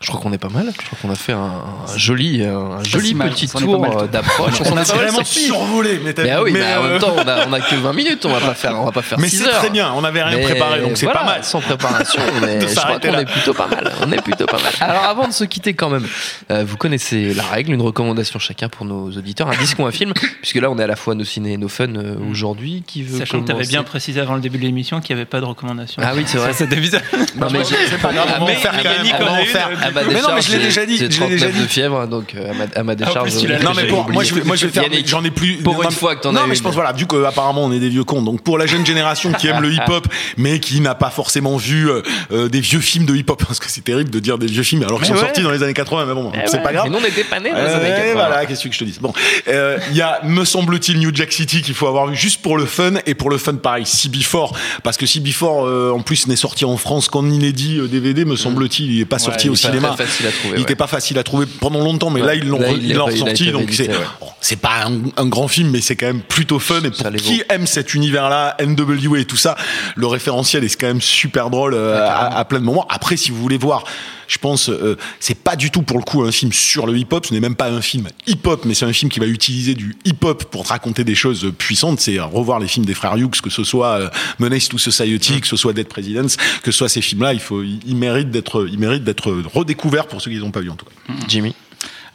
Je 0.00 0.08
crois 0.08 0.20
qu'on 0.20 0.32
est 0.32 0.38
pas 0.38 0.48
mal. 0.48 0.70
Je 0.72 0.86
crois 0.86 0.98
qu'on 1.02 1.10
a 1.10 1.16
fait 1.16 1.32
un, 1.32 1.38
un 1.38 1.96
joli, 1.96 2.44
un 2.44 2.82
joli 2.84 3.14
mal. 3.14 3.30
petit 3.30 3.50
On 3.54 3.58
tour 3.58 3.84
euh, 3.84 4.06
d'approche. 4.06 4.60
On 4.64 4.72
On 4.72 4.76
a 4.76 4.84
vraiment 4.84 5.24
survolé, 5.24 6.00
mais, 6.04 6.14
t'as 6.14 6.22
Mais 6.22 6.28
vu, 6.28 6.34
ah 6.36 6.42
oui, 6.42 6.52
mais, 6.52 6.60
mais 6.60 6.74
en 6.74 6.84
euh, 6.84 6.90
même 6.90 7.00
temps, 7.00 7.14
on 7.16 7.26
a, 7.26 7.46
on 7.48 7.52
a 7.52 7.60
que 7.60 7.74
20 7.74 7.92
minutes. 7.94 8.24
On 8.24 8.32
va 8.32 8.38
pas 8.38 8.54
faire, 8.54 8.80
on 8.80 8.84
va 8.84 8.92
pas 8.92 9.02
faire 9.02 9.18
mais 9.18 9.28
6 9.28 9.38
c'est 9.38 9.50
très 9.50 9.70
bien, 9.70 9.92
on 9.92 10.02
n'avait 10.02 10.22
rien 10.22 10.36
Mais 10.38 10.44
préparé, 10.44 10.80
donc 10.80 10.96
c'est 10.96 11.06
voilà, 11.06 11.20
pas 11.20 11.26
mal. 11.26 11.44
Sans 11.44 11.60
préparation, 11.60 12.22
mais 12.42 12.58
De 12.58 12.68
je 12.68 12.74
crois 12.74 13.00
qu'on 13.00 13.18
est 13.18 13.24
plutôt 13.24 13.54
pas 13.54 13.66
mal. 13.66 13.92
On 14.00 14.12
est 14.12 14.22
plutôt 14.22 14.46
pas 14.46 14.58
mal. 14.58 14.72
Alors 14.80 15.04
avant 15.04 15.26
de 15.26 15.32
se 15.32 15.44
quitter 15.44 15.74
quand 15.74 15.90
même, 15.90 16.06
euh, 16.52 16.64
vous 16.64 16.76
connaissez 16.76 17.34
la 17.34 17.42
règle, 17.42 17.72
une 17.72 17.82
recommandation 17.82 18.38
chacun 18.38 18.68
pour 18.68 18.86
nos 18.86 19.10
auditeurs, 19.10 19.48
un 19.48 19.56
disque 19.56 19.80
ou 19.80 19.86
un 19.86 19.90
film, 19.90 20.12
puisque 20.42 20.56
là 20.56 20.70
on 20.70 20.78
est 20.78 20.84
à 20.84 20.86
la 20.86 20.96
fois 20.96 21.16
nos 21.16 21.24
ciné 21.24 21.54
et 21.54 21.56
nos 21.56 21.68
fun 21.68 21.88
euh, 21.96 22.14
aujourd'hui. 22.30 22.84
Qui 22.86 23.02
veut 23.02 23.18
Sachant 23.18 23.40
que 23.40 23.46
tu 23.46 23.52
avais 23.52 23.62
commencer 23.62 23.70
bien 23.70 23.82
précisé 23.82 24.20
avant 24.20 24.34
le 24.36 24.40
début 24.40 24.58
de 24.58 24.62
l'émission 24.64 25.00
qu'il 25.00 25.16
n'y 25.16 25.20
avait 25.20 25.28
pas 25.28 25.40
de 25.40 25.46
recommandation. 25.46 26.00
Ah 26.04 26.12
oui, 26.14 26.22
c'est 26.26 26.38
vrai. 26.38 26.52
C'était 26.58 26.76
bizarre. 26.76 27.02
Non, 27.36 27.48
mais 27.52 27.62
C'est 27.64 28.00
pas 28.00 28.12
grave, 28.12 28.36
on 28.40 28.46
va 28.46 28.52
faire 28.52 29.87
quand 29.92 30.00
Yannick 30.00 30.14
même. 30.14 30.24
en 30.24 30.28
on 30.28 30.30
va 30.30 30.34
a 30.34 30.34
en 30.34 30.36
une, 30.36 30.36
faire. 30.36 30.36
À 30.36 30.36
ma 30.36 30.36
Mais 30.36 30.36
non, 30.36 30.36
mais 30.36 30.42
je 30.42 30.52
l'ai 30.52 30.58
déjà 30.64 30.86
dit, 30.86 30.96
J'ai 30.98 31.10
je 31.10 31.20
l'ai 31.20 31.28
déjà 31.28 31.46
39 31.46 31.52
dit. 31.54 31.60
de 31.62 31.66
fièvre, 31.66 32.06
donc 32.06 32.34
euh, 32.34 32.50
à 32.50 32.54
ma, 32.54 32.64
à 32.74 32.82
ma 32.82 32.94
décharge. 32.94 33.34
Non 33.62 33.70
mais 33.76 33.86
pour, 33.86 34.08
moi 34.10 34.24
je 34.24 34.34
vais, 34.34 34.42
moi 34.44 34.56
je 34.56 34.66
vais 34.66 34.72
faire 34.72 34.84
j'en 35.06 35.24
ai 35.24 35.30
plus 35.30 35.56
Pour 35.56 35.74
non, 35.74 35.82
une 35.84 35.90
fois 35.90 36.16
que 36.16 36.22
t'en 36.22 36.32
non 36.32 36.40
avais 36.40 36.48
mais 36.50 36.54
je 36.54 36.62
pense 36.62 36.74
voilà 36.74 36.92
vu 36.92 37.06
que 37.06 37.24
apparemment 37.24 37.64
on 37.64 37.72
est 37.72 37.78
des 37.78 37.88
vieux 37.88 38.04
cons 38.04 38.22
donc 38.22 38.42
pour 38.42 38.58
la 38.58 38.66
jeune 38.66 38.84
génération 38.84 39.32
qui 39.32 39.46
aime 39.48 39.60
le 39.62 39.72
hip 39.74 39.80
hop 39.88 40.06
mais 40.36 40.60
qui 40.60 40.80
n'a 40.80 40.94
pas 40.94 41.10
forcément 41.10 41.56
vu 41.56 41.90
euh, 41.90 42.02
euh, 42.32 42.48
des 42.48 42.60
vieux 42.60 42.80
films 42.80 43.04
de 43.06 43.14
hip 43.14 43.24
hop 43.28 43.42
parce 43.46 43.58
que 43.60 43.66
c'est 43.70 43.82
terrible 43.84 44.10
de 44.10 44.18
dire 44.18 44.38
des 44.38 44.46
vieux 44.46 44.62
films 44.62 44.82
alors 44.82 44.98
qu'ils 44.98 45.08
sont 45.08 45.14
ouais. 45.14 45.20
sortis 45.20 45.42
dans 45.42 45.50
les 45.50 45.62
années 45.62 45.74
80 45.74 46.06
mais 46.06 46.14
bon 46.14 46.32
c'est 46.46 46.62
pas 46.62 46.72
grave 46.72 46.86
Mais 46.90 46.90
nous 46.98 47.02
on 47.04 47.08
était 47.08 47.24
pas 47.24 47.40
nés 47.40 47.50
dans 47.50 47.56
les 47.56 47.62
Euh, 47.62 47.76
années 47.76 47.88
80. 47.90 48.12
voilà, 48.14 48.46
qu'est-ce 48.46 48.66
que 48.68 48.72
je 48.74 48.78
te 48.78 48.84
dis 48.84 48.98
Bon, 49.00 49.12
euh, 49.48 49.78
il 49.90 49.96
y 49.96 50.02
a, 50.02 50.20
me 50.24 50.44
semble-t-il, 50.44 50.98
New 50.98 51.14
Jack 51.14 51.32
City 51.32 51.62
qu'il 51.62 51.74
faut 51.74 51.86
avoir 51.86 52.06
vu 52.08 52.16
juste 52.16 52.42
pour 52.42 52.56
le 52.56 52.66
fun 52.66 52.94
et 53.06 53.14
pour 53.14 53.30
le 53.30 53.38
fun 53.38 53.54
pareil, 53.54 53.84
CB4 53.84 54.52
parce 54.82 54.96
que 54.96 55.06
CB4 55.06 55.66
euh, 55.66 55.90
en 55.92 56.00
plus 56.00 56.26
n'est 56.26 56.36
sorti 56.36 56.64
en 56.64 56.76
France 56.76 57.08
qu'en 57.08 57.24
inédit 57.28 57.78
DVD, 57.88 58.24
me 58.24 58.36
semble-t-il, 58.36 58.92
il 58.92 59.00
est 59.00 59.04
pas 59.04 59.18
sorti 59.18 59.48
il 59.48 59.52
Pas 59.80 59.96
facile 59.96 60.26
à 60.26 60.30
trouver. 60.30 60.48
Il 60.54 60.56
ouais. 60.56 60.62
était 60.62 60.74
pas 60.76 60.86
facile 60.86 61.18
à 61.18 61.22
trouver 61.22 61.46
pendant 61.46 61.80
longtemps, 61.80 62.10
mais 62.10 62.20
Ouais. 62.20 62.26
là 62.26 62.34
ils 62.34 62.94
l'ont 62.94 63.04
ressorti, 63.06 63.52
donc 63.52 63.70
c'est 63.70 63.88
ouais. 63.88 64.56
pas 64.56 64.84
un, 64.86 64.92
un 65.16 65.26
grand 65.26 65.48
film, 65.48 65.70
mais 65.70 65.80
c'est 65.80 65.96
quand 65.96 66.06
même 66.06 66.20
plutôt 66.22 66.58
fun. 66.58 66.80
Et 66.84 66.90
pour 66.90 67.10
qui 67.12 67.42
aime 67.48 67.66
cet 67.66 67.94
univers-là, 67.94 68.56
NWA 68.60 69.20
et 69.20 69.24
tout 69.24 69.36
ça, 69.36 69.56
le 69.94 70.06
référentiel 70.06 70.64
est 70.64 70.76
quand 70.80 70.86
même 70.86 71.00
super 71.00 71.50
drôle 71.50 71.74
euh, 71.74 71.98
à, 71.98 72.38
à 72.38 72.44
plein 72.44 72.60
de 72.60 72.64
moments. 72.64 72.86
Après, 72.88 73.16
si 73.16 73.30
vous 73.30 73.40
voulez 73.40 73.58
voir, 73.58 73.84
je 74.28 74.38
pense, 74.38 74.68
euh, 74.68 74.96
c'est 75.18 75.38
pas 75.38 75.56
du 75.56 75.70
tout 75.70 75.82
pour 75.82 75.98
le 75.98 76.04
coup 76.04 76.22
un 76.22 76.30
film 76.30 76.52
sur 76.52 76.86
le 76.86 76.96
hip-hop. 76.96 77.26
Ce 77.26 77.34
n'est 77.34 77.40
même 77.40 77.56
pas 77.56 77.70
un 77.70 77.80
film 77.80 78.08
hip-hop, 78.26 78.64
mais 78.64 78.74
c'est 78.74 78.84
un 78.84 78.92
film 78.92 79.10
qui 79.10 79.18
va 79.18 79.26
utiliser 79.26 79.74
du 79.74 79.96
hip-hop 80.04 80.44
pour 80.44 80.64
te 80.64 80.68
raconter 80.68 81.02
des 81.02 81.14
choses 81.14 81.50
puissantes. 81.56 81.98
C'est 82.00 82.20
revoir 82.20 82.60
les 82.60 82.68
films 82.68 82.86
des 82.86 82.94
frères 82.94 83.16
Hughes, 83.16 83.40
que 83.42 83.50
ce 83.50 83.64
soit 83.64 83.98
euh, 83.98 84.10
Menace 84.38 84.68
to 84.68 84.78
Society, 84.78 85.40
que 85.40 85.46
ce 85.46 85.56
soit 85.56 85.72
Dead 85.72 85.88
Presidents, 85.88 86.36
que 86.62 86.70
ce 86.70 86.78
soit 86.78 86.88
ces 86.88 87.00
films-là. 87.00 87.32
Il 87.32 87.40
faut, 87.40 87.62
ils 87.62 87.96
méritent 87.96 88.30
d'être, 88.30 88.68
ils 88.70 88.78
méritent 88.78 89.04
d'être 89.04 89.32
redécouverts 89.52 90.06
pour 90.06 90.20
ceux 90.20 90.30
qui 90.30 90.36
les 90.36 90.42
ont 90.42 90.50
pas 90.50 90.60
vus 90.60 90.70
en 90.70 90.76
tout 90.76 90.84
cas. 90.84 91.14
Jimmy? 91.26 91.54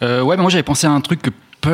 Euh, 0.03 0.21
ouais, 0.21 0.37
moi 0.37 0.49
j'avais 0.49 0.63
pensé 0.63 0.85
à 0.85 0.91
un 0.91 1.01
truc 1.01 1.21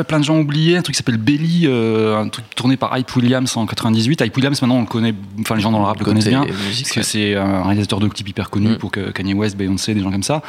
plein 0.07 0.19
de 0.19 0.23
gens 0.23 0.35
ont 0.35 0.41
oublié, 0.41 0.77
un 0.77 0.81
truc 0.81 0.93
qui 0.95 0.97
s'appelle 0.97 1.17
Belly, 1.17 1.63
euh, 1.65 2.17
un 2.17 2.29
truc 2.29 2.45
tourné 2.55 2.77
par 2.77 2.95
Hype 2.97 3.15
Williams 3.15 3.55
en 3.57 3.65
98. 3.65 4.21
Hype 4.21 4.35
Williams, 4.35 4.61
maintenant 4.61 4.77
on 4.77 4.81
le 4.81 4.85
connaît, 4.87 5.13
enfin 5.41 5.55
les 5.55 5.61
gens 5.61 5.71
dans 5.71 5.79
le 5.79 5.85
rap 5.85 5.99
le 5.99 6.05
connaissent 6.05 6.27
bien. 6.27 6.45
musique, 6.45 6.85
Parce 6.85 6.91
que 6.91 6.99
ouais. 6.99 7.03
c'est 7.03 7.35
un 7.35 7.63
réalisateur 7.63 7.99
de 7.99 8.07
clips 8.07 8.29
hyper 8.29 8.49
connu 8.49 8.69
Mm. 8.69 8.75
pour 8.77 8.91
que 8.91 9.11
Kanye 9.11 9.33
West, 9.33 9.57
Beyoncé, 9.57 9.93
des 9.93 10.01
gens 10.01 10.11
comme 10.11 10.23
ça. 10.23 10.41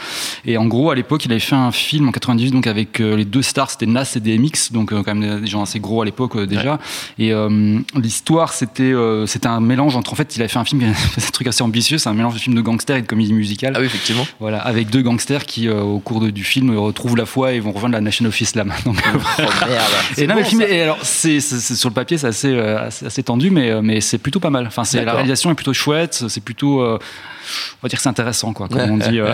Et 0.45 0.57
en 0.59 0.67
gros, 0.67 0.91
à 0.91 0.95
l'époque, 0.95 1.25
il 1.25 1.31
avait 1.33 1.41
fait 1.41 1.57
un 1.57 1.73
film 1.73 2.09
en 2.09 2.13
98 2.13 2.51
donc 2.51 2.67
avec 2.67 3.01
euh, 3.01 3.17
les 3.17 3.25
deux 3.25 3.43
stars, 3.43 3.71
c'était 3.71 3.87
Nas 3.87 4.13
et 4.17 4.21
DMX, 4.21 4.73
donc 4.73 4.93
euh, 4.93 5.03
quand 5.03 5.15
même 5.15 5.41
des- 5.41 5.47
gens 5.47 5.63
assez 5.63 5.81
gros 5.81 6.03
à 6.03 6.05
l'époque 6.05 6.37
euh, 6.37 6.47
déjà. 6.47 6.79
Et 7.19 7.33
euh, 7.33 7.79
l'histoire, 7.97 8.53
c'était 8.53 8.83
euh, 8.85 9.27
c'était 9.27 9.47
un 9.49 9.61
mélange 9.61 9.97
entre. 9.97 10.13
En 10.13 10.17
fait, 10.17 10.37
il 10.37 10.43
avait 10.43 10.49
fait 10.49 10.59
un 10.59 10.65
film, 10.65 10.81
c'est 11.19 11.27
un 11.29 11.31
truc 11.31 11.47
assez 11.47 11.63
ambitieux, 11.63 11.99
c'est 11.99 12.09
un 12.09 12.15
mélange 12.15 12.35
de 12.35 12.39
film 12.39 12.55
de 12.57 12.61
gangster 12.61 12.97
et 12.97 13.03
de 13.03 13.07
comédie 13.07 13.33
musicale. 13.33 13.73
Ah 13.77 13.81
oui, 13.81 13.87
effectivement. 13.87 14.27
Voilà, 14.39 14.59
avec 14.61 14.91
deux 14.91 15.03
gangsters 15.03 15.45
qui, 15.47 15.69
euh, 15.69 15.81
au 15.81 15.99
cours 15.99 16.21
de- 16.21 16.31
du 16.31 16.45
film, 16.45 16.77
retrouvent 16.77 17.17
la 17.17 17.27
foi 17.27 17.53
et 17.53 17.61
vont 17.61 17.73
rejoindre 17.73 17.95
la 17.95 18.01
Nation 18.01 18.25
of 18.27 18.41
Islam. 18.41 18.73
Donc, 18.85 18.97
euh, 19.07 19.19
Oh 19.39 19.43
merde. 19.69 19.83
et 20.19 20.27
non, 20.27 20.35
mais 20.35 20.41
le 20.43 20.47
film, 20.47 20.63
est- 20.63 20.83
alors, 20.83 20.99
c'est, 21.03 21.41
sur 21.41 21.89
le 21.89 21.95
papier, 21.95 22.19
c'est 22.19 22.27
assez, 22.27 22.49
euh, 22.49 22.87
assez, 22.87 23.07
assez 23.07 23.23
tendu, 23.23 23.51
mais, 23.51 23.71
euh, 23.71 23.81
mais 23.83 24.01
c'est 24.01 24.19
plutôt 24.19 24.41
pas 24.41 24.51
mal. 24.51 24.67
Enfin, 24.67 24.85
c'est, 24.85 25.05
la 25.05 25.13
réalisation 25.15 25.51
est 25.51 25.55
plutôt 25.55 25.73
chouette, 25.73 26.25
c'est 26.29 26.43
plutôt, 26.43 26.81
euh, 26.81 26.99
on 27.01 27.79
va 27.83 27.89
dire 27.89 27.99
que 27.99 28.03
c'est 28.03 28.09
intéressant, 28.09 28.53
quoi, 28.53 28.69
comme 28.69 28.81
on 28.81 28.97
dit. 28.99 29.19
euh. 29.21 29.33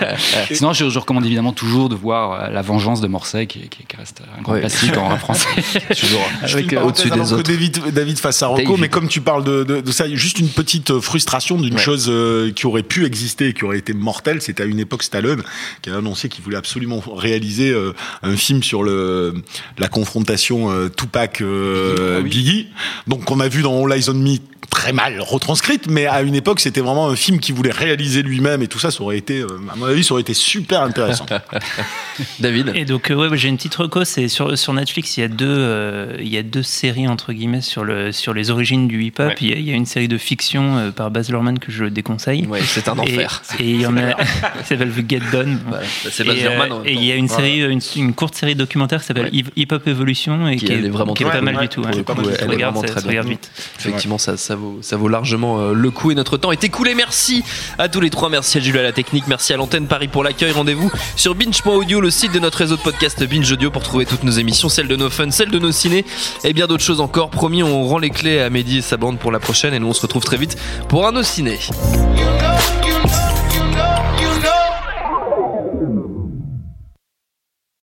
Sinon, 0.52 0.72
je, 0.72 0.88
je 0.88 0.98
recommande 0.98 1.24
évidemment 1.26 1.52
toujours 1.52 1.88
de 1.88 1.94
voir 1.94 2.50
La 2.50 2.62
Vengeance 2.62 3.00
de 3.00 3.08
Morset, 3.08 3.46
qui, 3.46 3.68
qui- 3.68 3.84
qui 3.84 3.96
reste 3.96 4.22
un 4.38 4.42
grand 4.42 4.58
classique 4.58 4.96
en 4.96 5.16
français. 5.18 5.48
Toujours. 5.98 6.20
Avec, 6.42 6.72
euh, 6.72 6.82
au-dessus 6.82 7.10
des 7.10 7.32
autres. 7.32 7.42
David, 7.42 7.92
David 7.92 8.18
face 8.18 8.42
à 8.42 8.46
Rocco, 8.48 8.76
mais 8.76 8.88
comme 8.88 9.08
tu 9.08 9.20
parles 9.20 9.44
de, 9.44 9.64
de, 9.64 9.80
de 9.80 9.90
ça, 9.92 10.06
juste 10.14 10.38
une 10.38 10.48
petite 10.48 10.98
frustration 11.00 11.56
d'une 11.60 11.74
Ouais. 11.74 11.80
chose 11.80 12.06
euh, 12.08 12.50
qui 12.52 12.66
aurait 12.66 12.82
pu 12.82 13.04
exister 13.04 13.48
et 13.48 13.52
qui 13.52 13.64
aurait 13.64 13.78
été 13.78 13.92
mortelle. 13.92 14.40
C'était 14.42 14.62
à 14.62 14.66
une 14.66 14.80
époque 14.80 15.02
Stallone 15.02 15.42
qui 15.82 15.90
a 15.90 15.96
annoncé 15.96 16.28
qu'il 16.28 16.42
voulait 16.44 16.56
absolument 16.56 17.00
réaliser 17.14 17.70
euh, 17.70 17.92
un 18.22 18.36
film 18.36 18.62
sur 18.62 18.82
le 18.82 19.34
la 19.78 19.88
confrontation 19.88 20.70
euh, 20.70 20.88
Tupac 20.88 21.40
euh, 21.40 22.16
Ah 22.18 22.20
oui. 22.22 22.30
Biggie. 22.30 22.68
Donc 23.06 23.24
qu'on 23.24 23.40
a 23.40 23.48
vu 23.48 23.62
dans 23.62 23.84
All 23.84 23.92
Eyes 23.92 24.08
on 24.08 24.14
Me 24.14 24.36
très 24.70 24.92
mal 24.92 25.20
retranscrite, 25.20 25.88
mais 25.88 26.06
à 26.06 26.20
une 26.22 26.34
époque 26.34 26.60
c'était 26.60 26.82
vraiment 26.82 27.08
un 27.08 27.16
film 27.16 27.40
qu'il 27.40 27.54
voulait 27.54 27.70
réaliser 27.72 28.22
lui-même 28.22 28.62
et 28.62 28.68
tout 28.68 28.78
ça, 28.78 28.90
ça 28.90 29.02
aurait 29.02 29.16
été, 29.16 29.40
euh, 29.40 29.46
à 29.72 29.76
mon 29.76 29.86
avis, 29.86 30.04
ça 30.04 30.12
aurait 30.12 30.20
été 30.20 30.34
super 30.34 30.82
intéressant. 30.82 31.24
David. 32.40 32.72
Et 32.74 32.84
donc, 32.84 33.10
euh, 33.10 33.14
ouais, 33.14 33.36
j'ai 33.36 33.48
une 33.48 33.56
petite 33.56 33.74
reco. 33.76 34.04
C'est 34.04 34.28
sur, 34.28 34.56
sur 34.58 34.72
Netflix, 34.72 35.16
il 35.16 35.20
y, 35.20 35.22
a 35.24 35.28
deux, 35.28 35.46
euh, 35.48 36.16
il 36.18 36.28
y 36.28 36.36
a 36.36 36.42
deux 36.42 36.62
séries, 36.62 37.06
entre 37.08 37.32
guillemets, 37.32 37.60
sur, 37.60 37.84
le, 37.84 38.12
sur 38.12 38.34
les 38.34 38.50
origines 38.50 38.88
du 38.88 39.02
hip-hop. 39.04 39.28
Ouais. 39.28 39.34
Il, 39.40 39.48
y 39.48 39.52
a, 39.52 39.56
il 39.56 39.68
y 39.68 39.70
a 39.70 39.74
une 39.74 39.86
série 39.86 40.08
de 40.08 40.18
fiction 40.18 40.78
euh, 40.78 40.90
par 40.90 41.10
Baz 41.10 41.30
Luhrmann 41.30 41.58
que 41.58 41.70
je 41.70 41.84
déconseille. 41.84 42.46
Ouais, 42.46 42.60
c'est 42.64 42.88
un 42.88 42.98
enfer. 42.98 43.42
Et 43.58 43.70
il 43.70 43.80
y 43.80 43.86
en 43.86 43.96
a, 43.96 44.10
ça 44.58 44.64
s'appelle 44.64 44.90
The 44.92 45.08
Get 45.08 45.22
Done. 45.32 45.60
Voilà. 45.66 45.84
C'est 46.10 46.24
Baz 46.24 46.36
Luhrmann 46.36 46.82
et 46.84 46.92
il 46.92 47.04
y 47.04 47.12
a 47.12 47.14
une 47.14 47.26
Voilà. 47.26 47.44
série, 47.44 47.60
une, 47.72 47.80
une 47.96 48.14
courte 48.14 48.34
série 48.34 48.54
documentaire 48.54 49.00
qui 49.00 49.06
s'appelle. 49.06 49.27
Hip 49.32 49.72
Hop 49.72 49.86
Evolution 49.86 50.48
et 50.48 50.56
Qui 50.56 50.66
est 50.72 50.88
vraiment 50.88 51.14
qui 51.14 51.22
est 51.22 51.26
pas 51.26 51.40
mal 51.40 51.58
du 51.58 51.68
tout. 51.68 51.82
Elle 51.88 51.98
est 51.98 52.46
Regarde, 52.46 52.74
vraiment 52.74 52.82
très 52.82 53.08
bien. 53.08 53.22
vite. 53.22 53.50
Effectivement, 53.78 54.18
ça, 54.18 54.36
ça, 54.36 54.56
vaut, 54.56 54.78
ça 54.82 54.96
vaut 54.96 55.08
largement 55.08 55.58
euh, 55.60 55.72
le 55.72 55.90
coup 55.90 56.10
et 56.10 56.14
notre 56.14 56.36
temps 56.36 56.52
est 56.52 56.64
écoulé. 56.64 56.94
Merci 56.94 57.42
à 57.78 57.88
tous 57.88 58.00
les 58.00 58.10
trois. 58.10 58.28
Merci 58.28 58.58
à 58.58 58.60
Jules 58.60 58.78
à 58.78 58.82
la 58.82 58.92
technique. 58.92 59.24
Merci 59.28 59.52
à 59.52 59.56
l'antenne 59.56 59.86
Paris 59.86 60.08
pour 60.08 60.24
l'accueil. 60.24 60.52
Rendez-vous 60.52 60.90
sur 61.16 61.34
binge.audio, 61.34 62.00
le 62.00 62.10
site 62.10 62.32
de 62.32 62.38
notre 62.38 62.58
réseau 62.58 62.76
de 62.76 62.82
podcast 62.82 63.22
Binge 63.24 63.50
Audio 63.52 63.70
pour 63.70 63.82
trouver 63.82 64.06
toutes 64.06 64.24
nos 64.24 64.32
émissions, 64.32 64.68
celles 64.68 64.88
de 64.88 64.96
nos 64.96 65.10
fun, 65.10 65.30
celles 65.30 65.50
de 65.50 65.58
nos 65.58 65.72
ciné 65.72 66.04
et 66.44 66.52
bien 66.52 66.66
d'autres 66.66 66.84
choses 66.84 67.00
encore. 67.00 67.30
Promis, 67.30 67.62
on 67.62 67.84
rend 67.86 67.98
les 67.98 68.10
clés 68.10 68.40
à 68.40 68.50
Mehdi 68.50 68.78
et 68.78 68.82
sa 68.82 68.96
bande 68.96 69.18
pour 69.18 69.32
la 69.32 69.40
prochaine 69.40 69.74
et 69.74 69.78
nous 69.78 69.88
on 69.88 69.92
se 69.92 70.02
retrouve 70.02 70.24
très 70.24 70.36
vite 70.36 70.56
pour 70.88 71.06
un 71.06 71.12
nos 71.12 71.22
ciné. 71.22 71.58